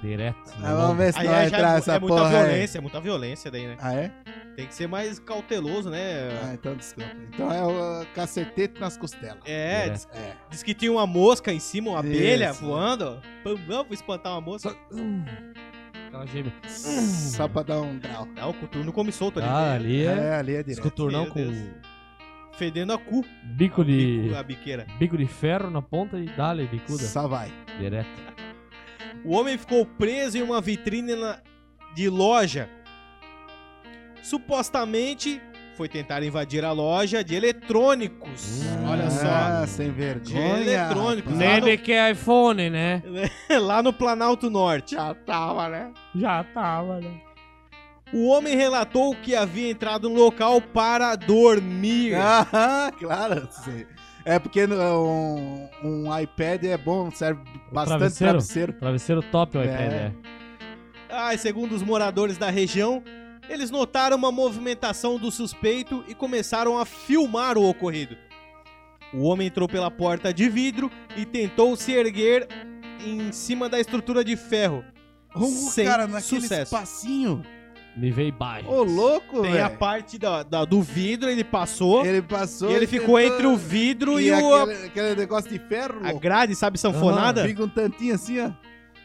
[0.01, 0.37] Direto.
[0.63, 2.29] Ah, vamos ver se Aí não é, vai já entrar é, essa é muita porra
[2.29, 2.45] aí.
[2.45, 3.77] violência, é muita violência daí, né?
[3.79, 4.11] Ah, é?
[4.55, 6.29] Tem que ser mais cauteloso, né?
[6.43, 7.09] Ah, então desculpa.
[7.33, 9.37] Então é o cacetete nas costelas.
[9.45, 9.89] É, É.
[9.89, 10.33] diz, É.
[10.49, 12.65] diz que tinha uma mosca em cima, uma abelha Isso.
[12.65, 13.21] voando.
[13.43, 14.69] Pum, vamos espantar uma mosca.
[14.71, 14.75] Só...
[14.95, 15.23] Hum.
[16.07, 16.51] Aquela gêmea.
[16.67, 18.25] Só pra dar um grau.
[18.35, 19.47] Não, o coturno come solto ali.
[19.47, 20.09] Ah, ali é.
[20.11, 20.69] É, ali é direto.
[20.71, 21.69] Escoturnão Meu com Deus.
[22.53, 23.23] Fedendo a cu,
[23.55, 24.33] bico de.
[24.35, 24.85] a biqueira.
[24.99, 27.03] Bico de ferro na ponta e dá-lhe bicuda.
[27.03, 27.49] Só vai.
[27.79, 28.09] Direto.
[29.23, 31.37] O homem ficou preso em uma vitrine na-
[31.93, 32.69] de loja.
[34.21, 35.41] Supostamente
[35.75, 38.61] foi tentar invadir a loja de eletrônicos.
[38.63, 38.89] Hum.
[38.89, 39.67] Olha Ah, só.
[39.67, 40.57] sem De vergonha.
[40.59, 41.31] eletrônicos.
[41.33, 41.39] rapaz.
[41.47, 43.01] Lá Nem no- de que é iPhone, né?
[43.61, 44.95] Lá no Planalto Norte.
[44.95, 45.91] Já tava, né?
[46.15, 47.11] Já tava, né?
[48.13, 52.13] O homem relatou que havia entrado no local para dormir.
[52.15, 53.47] Ah, claro.
[53.51, 53.85] sim.
[54.25, 58.31] É porque no- um, um iPad é bom, serve bastante travesseiro?
[58.33, 58.73] travesseiro.
[58.73, 59.65] Travesseiro top o É.
[59.65, 60.11] iPad, é.
[61.09, 63.03] Ah, e segundo os moradores da região,
[63.49, 68.15] eles notaram uma movimentação do suspeito e começaram a filmar o ocorrido.
[69.13, 72.47] O homem entrou pela porta de vidro e tentou se erguer
[73.05, 74.85] em cima da estrutura de ferro.
[75.35, 76.75] Oh, Sem cara, naquele sucesso.
[76.75, 77.41] espacinho.
[77.95, 78.69] Me veio baixo.
[78.69, 82.71] Ô, louco, Tem a parte da- da- do vidro, ele passou Ele passou.
[82.71, 85.99] e ele ficou tentou- entre o vidro e, e o, aquele, aquele negócio de ferro,
[86.01, 86.19] a louco.
[86.21, 87.45] grade, sabe, sanfonada?
[87.45, 88.49] Fica um tantinho assim, ó.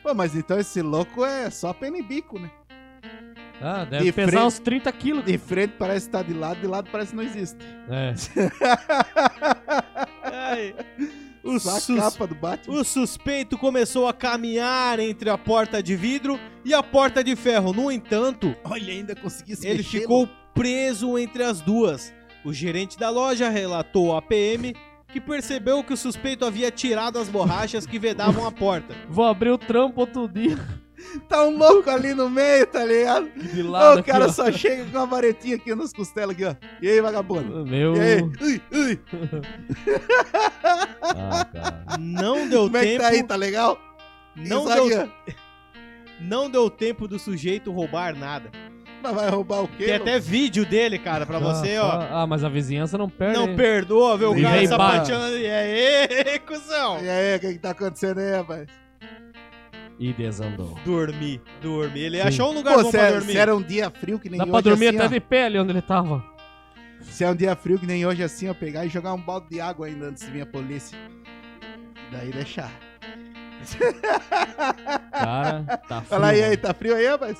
[0.05, 2.49] Pô, mas então esse louco é só pena e bico, né?
[3.61, 5.25] Ah, deve De pesar frente- uns 30 quilos.
[5.25, 7.59] De frente parece estar de lado, de lado parece que não existe.
[7.89, 8.15] É.
[10.23, 10.75] Ai.
[11.47, 12.79] O, sus- capa do Batman.
[12.81, 17.73] o suspeito começou a caminhar entre a porta de vidro e a porta de ferro.
[17.73, 22.13] No entanto, Olha, ainda consegui se ele mexer, ficou preso entre as duas.
[22.45, 24.75] O gerente da loja relatou à PM
[25.13, 28.95] que percebeu que o suspeito havia tirado as borrachas que vedavam a porta.
[29.09, 30.59] Vou abrir o trampo outro dia.
[31.29, 33.29] Tá um louco ali no meio, tá ligado?
[33.37, 34.33] De Ô, lado o cara aqui, ó.
[34.33, 36.55] só chega com uma varetinha aqui nas costelas aqui, ó.
[36.81, 37.67] E aí, vagabundo?
[37.67, 37.95] Meu.
[37.97, 38.23] E aí?
[38.23, 39.01] Ui, ui.
[41.03, 41.85] Ah, cara.
[41.99, 43.03] Não deu Como é que tempo.
[43.03, 43.79] tá aí, tá legal?
[44.35, 45.33] não, Isso deu, aqui, ó.
[46.21, 48.51] não deu tempo do sujeito roubar nada.
[49.03, 49.85] Mas vai roubar o quê?
[49.85, 51.91] Tem até vídeo dele, cara, pra você, Ah, ó.
[51.91, 53.39] só- Ah, mas a vizinhança não perde.
[53.39, 55.37] Não perdoa ver o E cara vem sapateando.
[55.39, 56.99] E aí, cuzão?
[57.03, 58.67] E aí, o que que tá acontecendo aí, rapaz?
[59.99, 60.79] E desandou.
[60.85, 62.01] Dormir, dormir.
[62.01, 62.29] Ele Sim.
[62.29, 63.33] achou um lugar Pô, bom se, pra é- dormir.
[63.33, 65.21] se era um dia frio que nem Dá hoje pra dormir assim, até ó, de
[65.21, 66.23] pé ali onde ele tava.
[67.01, 69.49] Se é um dia frio que nem hoje assim, ó, pegar e jogar um balde
[69.49, 70.99] de água ainda antes de vir a polícia.
[72.13, 72.71] Daí deixar.
[75.13, 76.09] Cara, tá frio.
[76.09, 77.39] Fala aí, aí, tá frio aí, rapaz?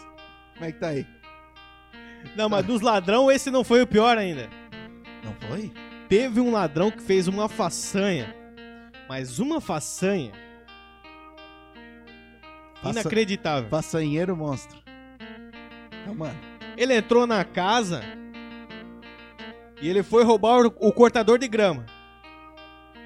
[0.55, 1.07] Como é que tá aí?
[2.37, 4.49] Não, mas dos ladrão, esse não foi o pior ainda.
[5.23, 5.71] Não foi?
[6.09, 8.35] Teve um ladrão que fez uma façanha.
[9.09, 10.33] Mas uma façanha
[12.91, 13.69] Inacreditável.
[13.69, 14.79] Façanheiro monstro.
[16.03, 16.39] Então, mano.
[16.77, 18.03] Ele entrou na casa
[19.81, 21.87] e ele foi roubar o, o cortador de grama.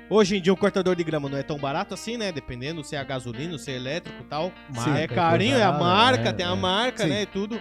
[0.09, 2.33] Hoje em dia o cortador de grama não é tão barato assim, né?
[2.33, 4.53] Dependendo se é a gasolina, se é elétrico e tal.
[4.75, 6.57] Marca é e carinho, é a marca, é, tem a é.
[6.57, 7.23] marca, né?
[7.23, 7.61] E tudo.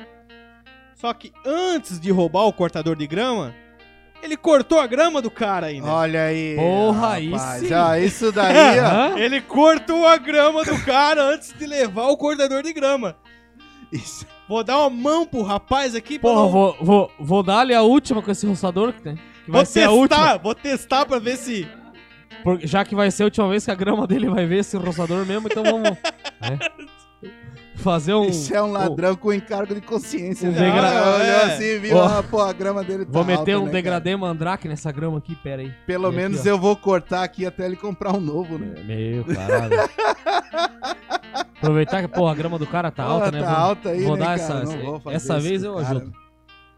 [0.95, 3.53] Só que antes de roubar o cortador de grama,
[4.23, 5.87] ele cortou a grama do cara ainda.
[5.87, 6.55] Olha aí.
[6.55, 7.61] Porra, aí rapaz.
[7.67, 7.73] sim.
[7.73, 9.17] Ó, isso daí, ó.
[9.17, 13.15] Ele cortou a grama do cara antes de levar o cortador de grama.
[13.91, 14.25] Isso.
[14.47, 17.73] Vou dar uma mão pro rapaz aqui pra Porra, não- vou, vou, vou dar ali
[17.73, 19.15] a última com esse roçador que tem.
[19.15, 20.19] Que vai Vou ser a última.
[20.23, 21.67] testar, vou testar pra ver se.
[22.43, 24.77] Por- já que vai ser a última vez que a grama dele vai ver esse
[24.77, 25.89] roçador mesmo, então vamos
[26.41, 26.59] né?
[27.79, 28.25] Fazer um.
[28.27, 30.49] Isso é um ladrão com encargo de consciência.
[30.49, 30.59] um né?
[30.59, 31.43] degra- Olhou é.
[31.53, 31.99] assim, viu?
[32.01, 35.17] Ah, pô, a grama dele tá Vou meter alta, um né, degradê mandrake nessa grama
[35.17, 35.69] aqui, pera aí.
[35.69, 35.81] cara?
[35.87, 36.49] Pelo aqui, menos ó.
[36.49, 38.75] eu vou cortar aqui até ele comprar um novo, né?
[38.85, 39.73] Meu caralho.
[41.57, 43.41] Aproveitar que, porra, a grama do cara tá Pô, alta, né?
[43.41, 44.59] Tá Vou- alta aí, vou né, dar cara?
[44.63, 44.77] essa.
[44.77, 45.87] Vou essa vez eu cara.
[45.87, 46.13] ajudo.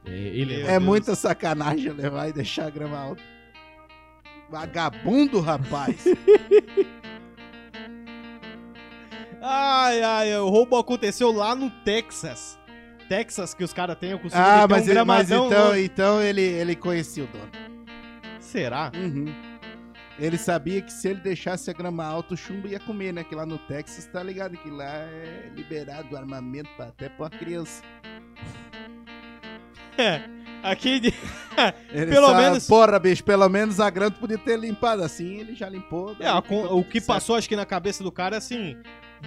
[0.05, 3.21] Ele, É muita sacanagem levar e deixar a grama alta.
[4.49, 6.03] Vagabundo, rapaz.
[9.41, 12.59] Ai, ai, o roubo aconteceu lá no Texas.
[13.09, 15.49] Texas, que os caras têm o costume ah, de ter mas, um ele, mas então,
[15.69, 17.49] no- então ele, ele conhecia o dono.
[18.39, 18.91] Será?
[18.95, 19.33] Uhum.
[20.19, 23.23] Ele sabia que se ele deixasse a grama alta, o chumbo ia comer, né?
[23.23, 24.55] Que lá no Texas, tá ligado?
[24.57, 27.81] Que lá é liberado armamento até pra criança.
[30.63, 31.13] Aqui de...
[31.91, 35.39] Ele Pelo sabe, menos- Porra, bicho, pelo menos a grama tu podia ter limpado assim,
[35.39, 36.15] ele já limpou.
[36.19, 38.77] É, a o que passou, acho que na cabeça do cara é assim: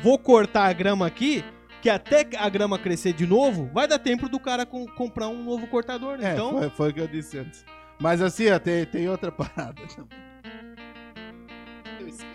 [0.03, 1.45] vou cortar a grama aqui,
[1.83, 5.43] que até a grama crescer de novo, vai dar tempo do cara com- comprar um
[5.43, 6.19] novo cortador.
[6.21, 7.65] É, então, foi, foi o que eu disse antes.
[8.01, 10.19] Mas assim, ó, tem, tem outra parada também.
[12.01, 12.27] Eu esqueci.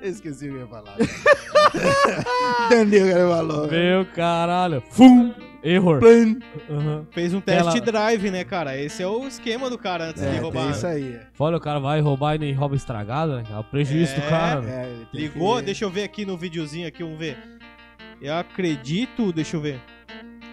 [0.00, 0.94] Eu esqueci o que eu ia falar.
[2.66, 3.66] Entendi o que ele falou.
[3.68, 4.82] Meu caralho.
[4.90, 5.34] Fum!
[5.62, 6.00] Error.
[6.68, 7.04] Uhum.
[7.10, 8.76] fez um test Ela- drive, né, cara?
[8.80, 10.62] Esse é o esquema do cara antes de É, roubar.
[10.62, 11.14] tem isso aí.
[11.14, 11.26] é.
[11.38, 13.44] Olha, o cara vai roubar e nem rouba estragado, né?
[13.52, 14.20] É o prejuízo É.
[14.20, 14.60] do cara.
[14.60, 14.70] né?
[15.12, 17.36] É, Ligou, que- deixa eu ver aqui no videozinho aqui, vamos ver.
[18.20, 19.80] Eu acredito, deixa eu ver.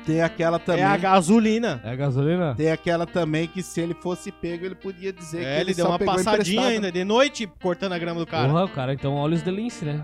[0.06, 0.84] Tem aquela também.
[0.84, 1.82] É a gasolina.
[1.84, 2.54] É gasolina?
[2.56, 5.74] Tem aquela também que se ele fosse pego, ele podia dizer que É, ele, ele
[5.74, 6.68] deu uma passadinha emprestado.
[6.74, 8.48] ainda, de noite, cortando a grama do cara.
[8.48, 10.04] Porra, o cara então olha os delince, né?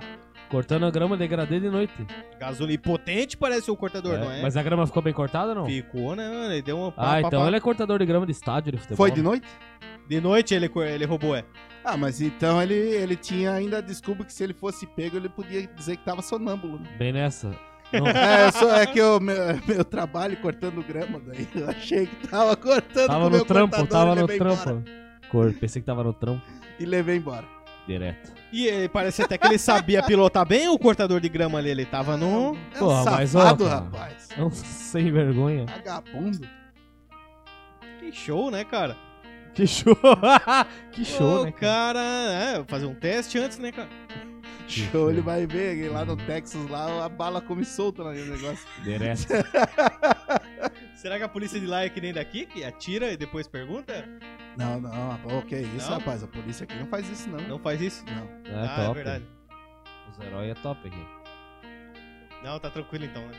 [0.51, 1.93] Cortando a grama degradê de noite.
[2.37, 4.41] Gasolina potente parece o cortador, É, não é?
[4.41, 5.65] Mas a grama ficou bem cortada ou não?
[5.65, 6.51] Ficou, né, mano?
[6.51, 6.89] Ele deu uma.
[6.89, 7.47] Ah, pá, então pá.
[7.47, 8.97] ele é cortador de grama de estádio de futebol.
[8.97, 9.47] Foi de noite?
[10.09, 11.45] De noite ele, ele roubou, é.
[11.85, 15.29] Ah, mas então ele, ele tinha ainda a desculpa que se ele fosse pego, ele
[15.29, 16.79] podia dizer que tava sonâmbulo.
[16.79, 16.89] né?
[16.97, 17.55] Bem nessa.
[17.93, 19.35] Não, É, sou- é que eu, meu,
[19.67, 24.15] meu trabalho cortando grama, daí eu achei que tava cortando com tava no trampo, tava
[24.15, 24.83] no trampo.
[25.29, 26.41] Cor, pensei que tava no trampo.
[26.79, 27.45] E levei embora.
[27.87, 28.33] Direto.
[28.51, 31.69] E eh, parece até que ele sabia pilotar bem o cortador de grama ali.
[31.69, 32.55] Ele tava no.
[32.73, 33.75] É um Porra, mas, ó, safado, cara.
[33.81, 34.29] rapaz.
[34.37, 35.65] É um sem vergonha.
[35.65, 36.47] Vagabundo.
[37.99, 38.95] Que show, né, cara?
[39.53, 39.97] Que show!
[40.91, 41.51] que show, Ô, né?
[41.51, 41.99] Cara?
[41.99, 42.59] cara.
[42.59, 43.89] É, fazer um teste antes, né, cara?
[44.67, 48.65] Show, ele vai ver lá no Texas, lá a bala come solta naquele negócio.
[48.81, 49.27] Direto.
[50.95, 52.45] Será que a polícia de lá é que nem daqui?
[52.45, 54.07] Que atira e depois pergunta?
[54.57, 55.97] Não, não, pô, que isso, Não?
[55.99, 56.23] rapaz.
[56.23, 57.39] A polícia aqui não faz isso, não.
[57.47, 58.03] Não faz isso?
[58.05, 58.51] Não.
[58.51, 58.89] É ah, top.
[58.89, 59.25] é verdade.
[60.11, 61.05] Os heróis é top aqui.
[62.43, 63.33] Não, tá tranquilo então, né?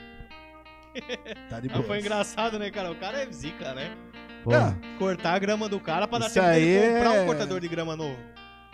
[1.51, 1.85] Tá de Ah, boa.
[1.85, 2.91] foi engraçado, né, cara?
[2.91, 3.95] O cara é zica, né?
[4.45, 7.23] Pô, Ah, Cortar a grama do cara pra dar Isso tempo dele aí comprar é-
[7.23, 8.19] um cortador de grama novo.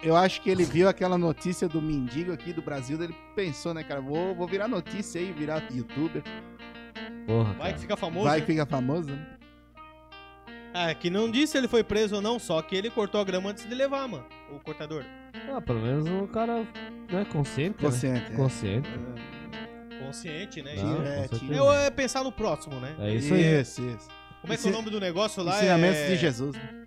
[0.02, 3.72] eu acho que ele viu aquela notícia do mendigo aqui do Brasil, daí ele pensou,
[3.74, 4.00] né, cara?
[4.00, 6.22] Vou, vou virar notícia aí, virar youtuber.
[7.26, 7.72] porra, Vai cara.
[7.74, 8.24] que fica famoso.
[8.26, 8.46] Vai né?
[8.46, 9.26] que fica famoso, né?
[10.80, 13.24] Ah, que não disse se ele foi preso ou não, só que ele cortou a
[13.24, 14.24] grama antes de levar, mano.
[14.54, 15.04] O cortador.
[15.52, 16.64] Ah, pelo menos o cara,
[17.10, 17.88] né, consciente, né?
[17.90, 18.32] Consciente.
[18.32, 18.36] é.
[18.36, 18.90] Consciente.
[20.04, 20.74] Consciente, né?
[20.76, 21.74] Não, é, certeza.
[21.74, 22.94] É, é pensar no próximo, né?
[23.00, 23.60] É isso aí.
[23.60, 24.08] Isso, isso.
[24.40, 25.56] Como é que é o nome do negócio lá?
[25.56, 26.08] Ensinamentos é...
[26.10, 26.54] de Jesus.
[26.56, 26.84] né?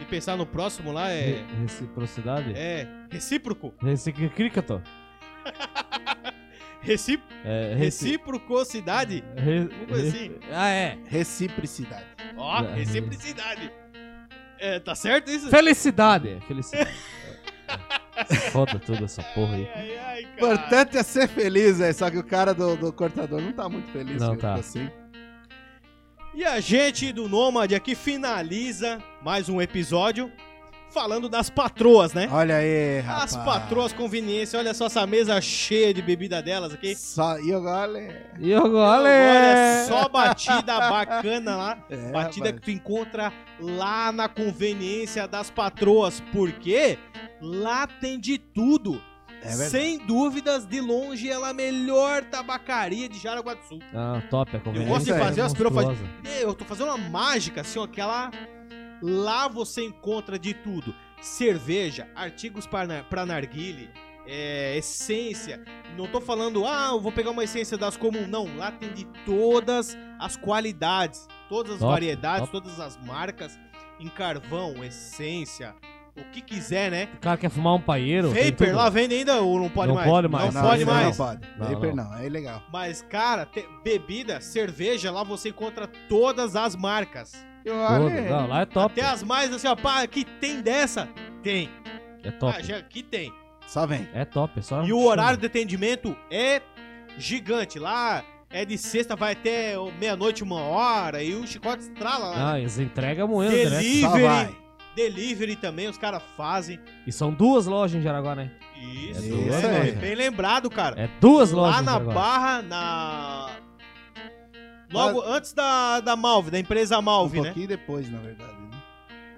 [0.00, 1.20] E pensar no próximo lá é.
[1.26, 2.52] Re- Reciprocidade?
[2.56, 2.88] É.
[3.08, 3.72] Recíproco.
[3.80, 4.82] Reciclicato.
[6.80, 7.22] Recip...
[7.44, 9.22] É, reci- Reciprocidade?
[9.36, 10.32] re- assim.
[10.50, 10.98] Ah, é.
[11.06, 12.06] Reciprocidade.
[12.36, 12.74] Ó, É.
[12.74, 13.70] reciprocidade.
[14.58, 15.48] É, tá certo isso?
[15.50, 16.38] Felicidade.
[16.46, 16.90] Felicidade.
[17.68, 18.36] É, é.
[18.50, 19.68] Foda tudo essa porra aí.
[19.74, 21.92] Ai, ai, O importante é ser feliz, é.
[21.92, 24.20] Só que o cara do, do cortador não tá muito feliz.
[24.20, 24.54] Não tá.
[24.54, 24.88] Assim.
[26.34, 30.30] E a gente do Nômade aqui finaliza mais um episódio
[30.92, 32.28] falando das patroas, né?
[32.30, 33.34] Olha aí, rapaz.
[33.34, 36.94] As patroas conveniência, olha só essa mesa cheia de bebida delas aqui.
[36.94, 37.98] Só, e agora...
[38.38, 41.78] E agora, Agora é só batida bacana lá.
[41.90, 42.60] É, batida rapaz.
[42.60, 46.22] que tu encontra lá na conveniência das patroas.
[46.32, 46.98] Porque
[47.40, 49.00] lá tem de tudo.
[49.42, 49.50] É.
[49.50, 53.80] Sem dúvidas, de longe, ela é a melhor tabacaria de Jaraguá do Sul.
[53.92, 54.56] Ah, top.
[54.56, 55.98] A conveniência gosto de é fazer as pirofas-.
[56.40, 58.30] Eu tô fazendo uma mágica, assim, ó, que ela...
[59.02, 60.94] Lá você encontra de tudo.
[61.20, 63.90] Cerveja, artigos para pra narguile,
[64.26, 65.62] é, essência.
[65.96, 68.28] Não tô falando, ah, eu vou pegar uma essência das comuns.
[68.28, 72.52] Não, lá tem de todas as qualidades, todas as Top, variedades, top.
[72.52, 73.58] todas as marcas.
[74.00, 75.76] Em carvão, essência,
[76.16, 77.08] o que quiser, né?
[77.14, 78.32] O cara quer fumar um paieiro.
[78.32, 80.08] tem Vapor, lá vende ainda ou não pode Não mais?
[80.10, 81.06] pode mais, Não, não, pode mais.
[81.18, 81.48] Não pode.
[81.56, 82.14] Não, Vapor não.
[82.18, 82.62] é legal.
[82.72, 87.46] Mas, cara, te- bebida, cerveja, lá você encontra todas as marcas.
[87.64, 89.00] Não, lá é top.
[89.00, 91.08] Até as mais assim, ó, pá, que tem dessa?
[91.42, 91.70] Tem.
[92.22, 92.56] É top.
[92.56, 93.32] Ah, já aqui tem.
[93.66, 94.08] Só vem.
[94.12, 94.58] É top.
[94.58, 96.60] É só E o horário de atendimento é
[97.16, 97.78] gigante.
[97.78, 101.22] Lá é de sexta, vai até meia-noite, uma hora.
[101.22, 102.50] E o chicote estrala lá.
[102.50, 102.60] Ah, né?
[102.60, 103.52] eles entregam moendo.
[103.56, 104.22] Só Delivery.
[104.22, 104.56] vai.
[104.94, 106.78] Delivery também, os caras fazem.
[107.06, 108.50] E são duas lojas em Jaraguá, né?
[108.76, 109.94] Isso, É duas é, lojas.
[109.94, 111.00] bem lembrado, cara.
[111.00, 111.98] É duas lojas Lá na.
[111.98, 113.41] Barra, na.
[114.92, 117.48] Logo antes da, da Malve, da empresa Malve, um né?
[117.48, 118.52] pouquinho depois, na verdade.
[118.52, 118.70] Né?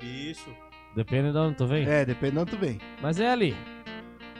[0.00, 0.48] Isso.
[0.94, 1.86] Depende de onde tu vem.
[1.88, 2.80] É, depende de onde tu vem.
[3.02, 3.56] Mas é ali.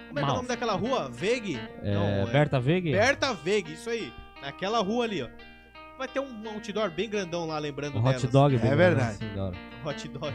[0.09, 1.11] Como é que é o nome daquela rua?
[1.11, 1.59] Veg?
[1.83, 2.93] É, Berta Veg?
[2.93, 4.13] Berta Veg, isso aí.
[4.41, 5.29] Naquela rua ali, ó.
[5.99, 8.31] Vai ter um outdoor bem grandão lá, lembrando O hot delas.
[8.31, 8.57] dog.
[8.57, 9.19] É verdade.
[9.25, 9.55] assim.
[9.85, 10.35] Hot dog.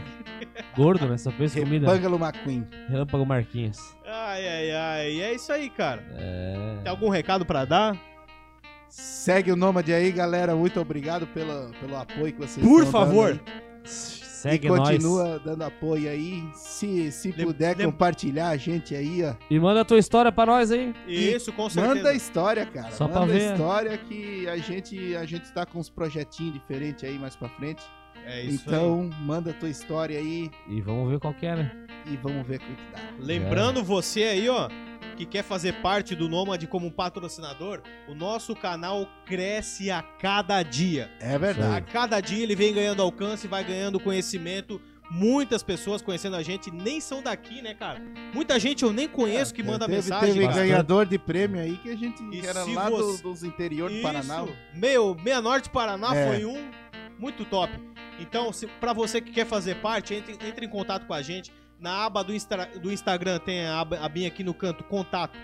[0.76, 1.18] Gordo, né?
[1.18, 1.84] Só pensa em comida.
[1.86, 2.66] Bangalo McQueen.
[2.88, 3.78] Relâmpago Marquinhos.
[4.06, 5.10] Ai, ai, ai.
[5.10, 6.04] E é isso aí, cara.
[6.12, 6.78] É.
[6.84, 7.96] Tem algum recado pra dar?
[8.90, 10.54] Segue o Nômade aí, galera.
[10.56, 13.32] Muito obrigado pelo, pelo apoio que vocês Por estão favor.
[13.32, 13.40] aí.
[13.84, 14.88] Segue e nós.
[14.88, 16.42] continua dando apoio aí.
[16.54, 19.34] Se, se Lem- puder lem- compartilhar a gente aí, ó.
[19.50, 20.94] E manda a tua história pra nós aí.
[21.06, 21.94] Isso, com certeza.
[21.94, 22.90] Manda a história, cara.
[22.90, 23.52] Só pra Manda a ver.
[23.52, 27.82] história que a gente, a gente tá com uns projetinhos diferentes aí mais pra frente.
[28.26, 31.72] É isso então, manda a tua história aí E vamos ver qual que é, né?
[32.06, 32.98] e vamos ver o que que dá.
[32.98, 33.14] aí.
[33.18, 34.68] Lembrando você aí, ó,
[35.20, 41.10] que quer fazer parte do Nômade como patrocinador, o nosso canal cresce a cada dia.
[41.20, 41.92] É A verdade.
[41.92, 44.80] cada dia ele vem ganhando alcance, vai ganhando conhecimento.
[45.10, 48.00] Muitas pessoas conhecendo a gente nem são daqui, né, cara?
[48.32, 50.32] Muita gente eu nem conheço que manda teve, mensagem.
[50.34, 50.54] Teve cara.
[50.60, 54.00] ganhador de prêmio aí que a gente E era lá do- você- dos interior do
[54.00, 54.46] Paraná.
[54.74, 56.28] Meu, Meia Norte Paraná É.
[56.28, 56.70] foi um
[57.18, 57.72] muito top.
[58.18, 58.50] Então,
[58.80, 61.52] pra você que quer fazer parte, entre, entre em contato com a gente.
[61.80, 65.36] Na aba do, Insta- do Instagram tem a aba- abinha aqui no canto, contato.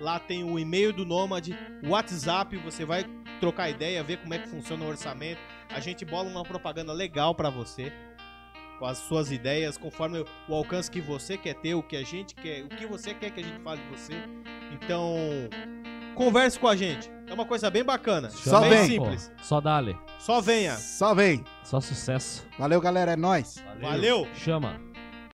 [0.00, 3.04] Lá tem o e-mail do Nômade, o WhatsApp, você vai
[3.40, 5.40] trocar ideia, ver como é que funciona o orçamento.
[5.68, 7.92] A gente bola uma propaganda legal pra você.
[8.78, 12.34] Com as suas ideias, conforme o alcance que você quer ter, o que a gente
[12.34, 14.14] quer, o que você quer que a gente fale de você.
[14.72, 15.14] Então,
[16.14, 17.10] converse com a gente.
[17.26, 18.30] É uma coisa bem bacana.
[18.30, 18.86] Só bem vem.
[18.86, 19.30] simples.
[19.36, 19.98] Pô, só dale.
[20.18, 20.76] Só venha.
[20.76, 21.44] Só vem.
[21.62, 22.46] Só sucesso.
[22.58, 23.12] Valeu, galera.
[23.12, 23.62] É nóis.
[23.82, 24.26] Valeu.
[24.34, 24.80] Chama.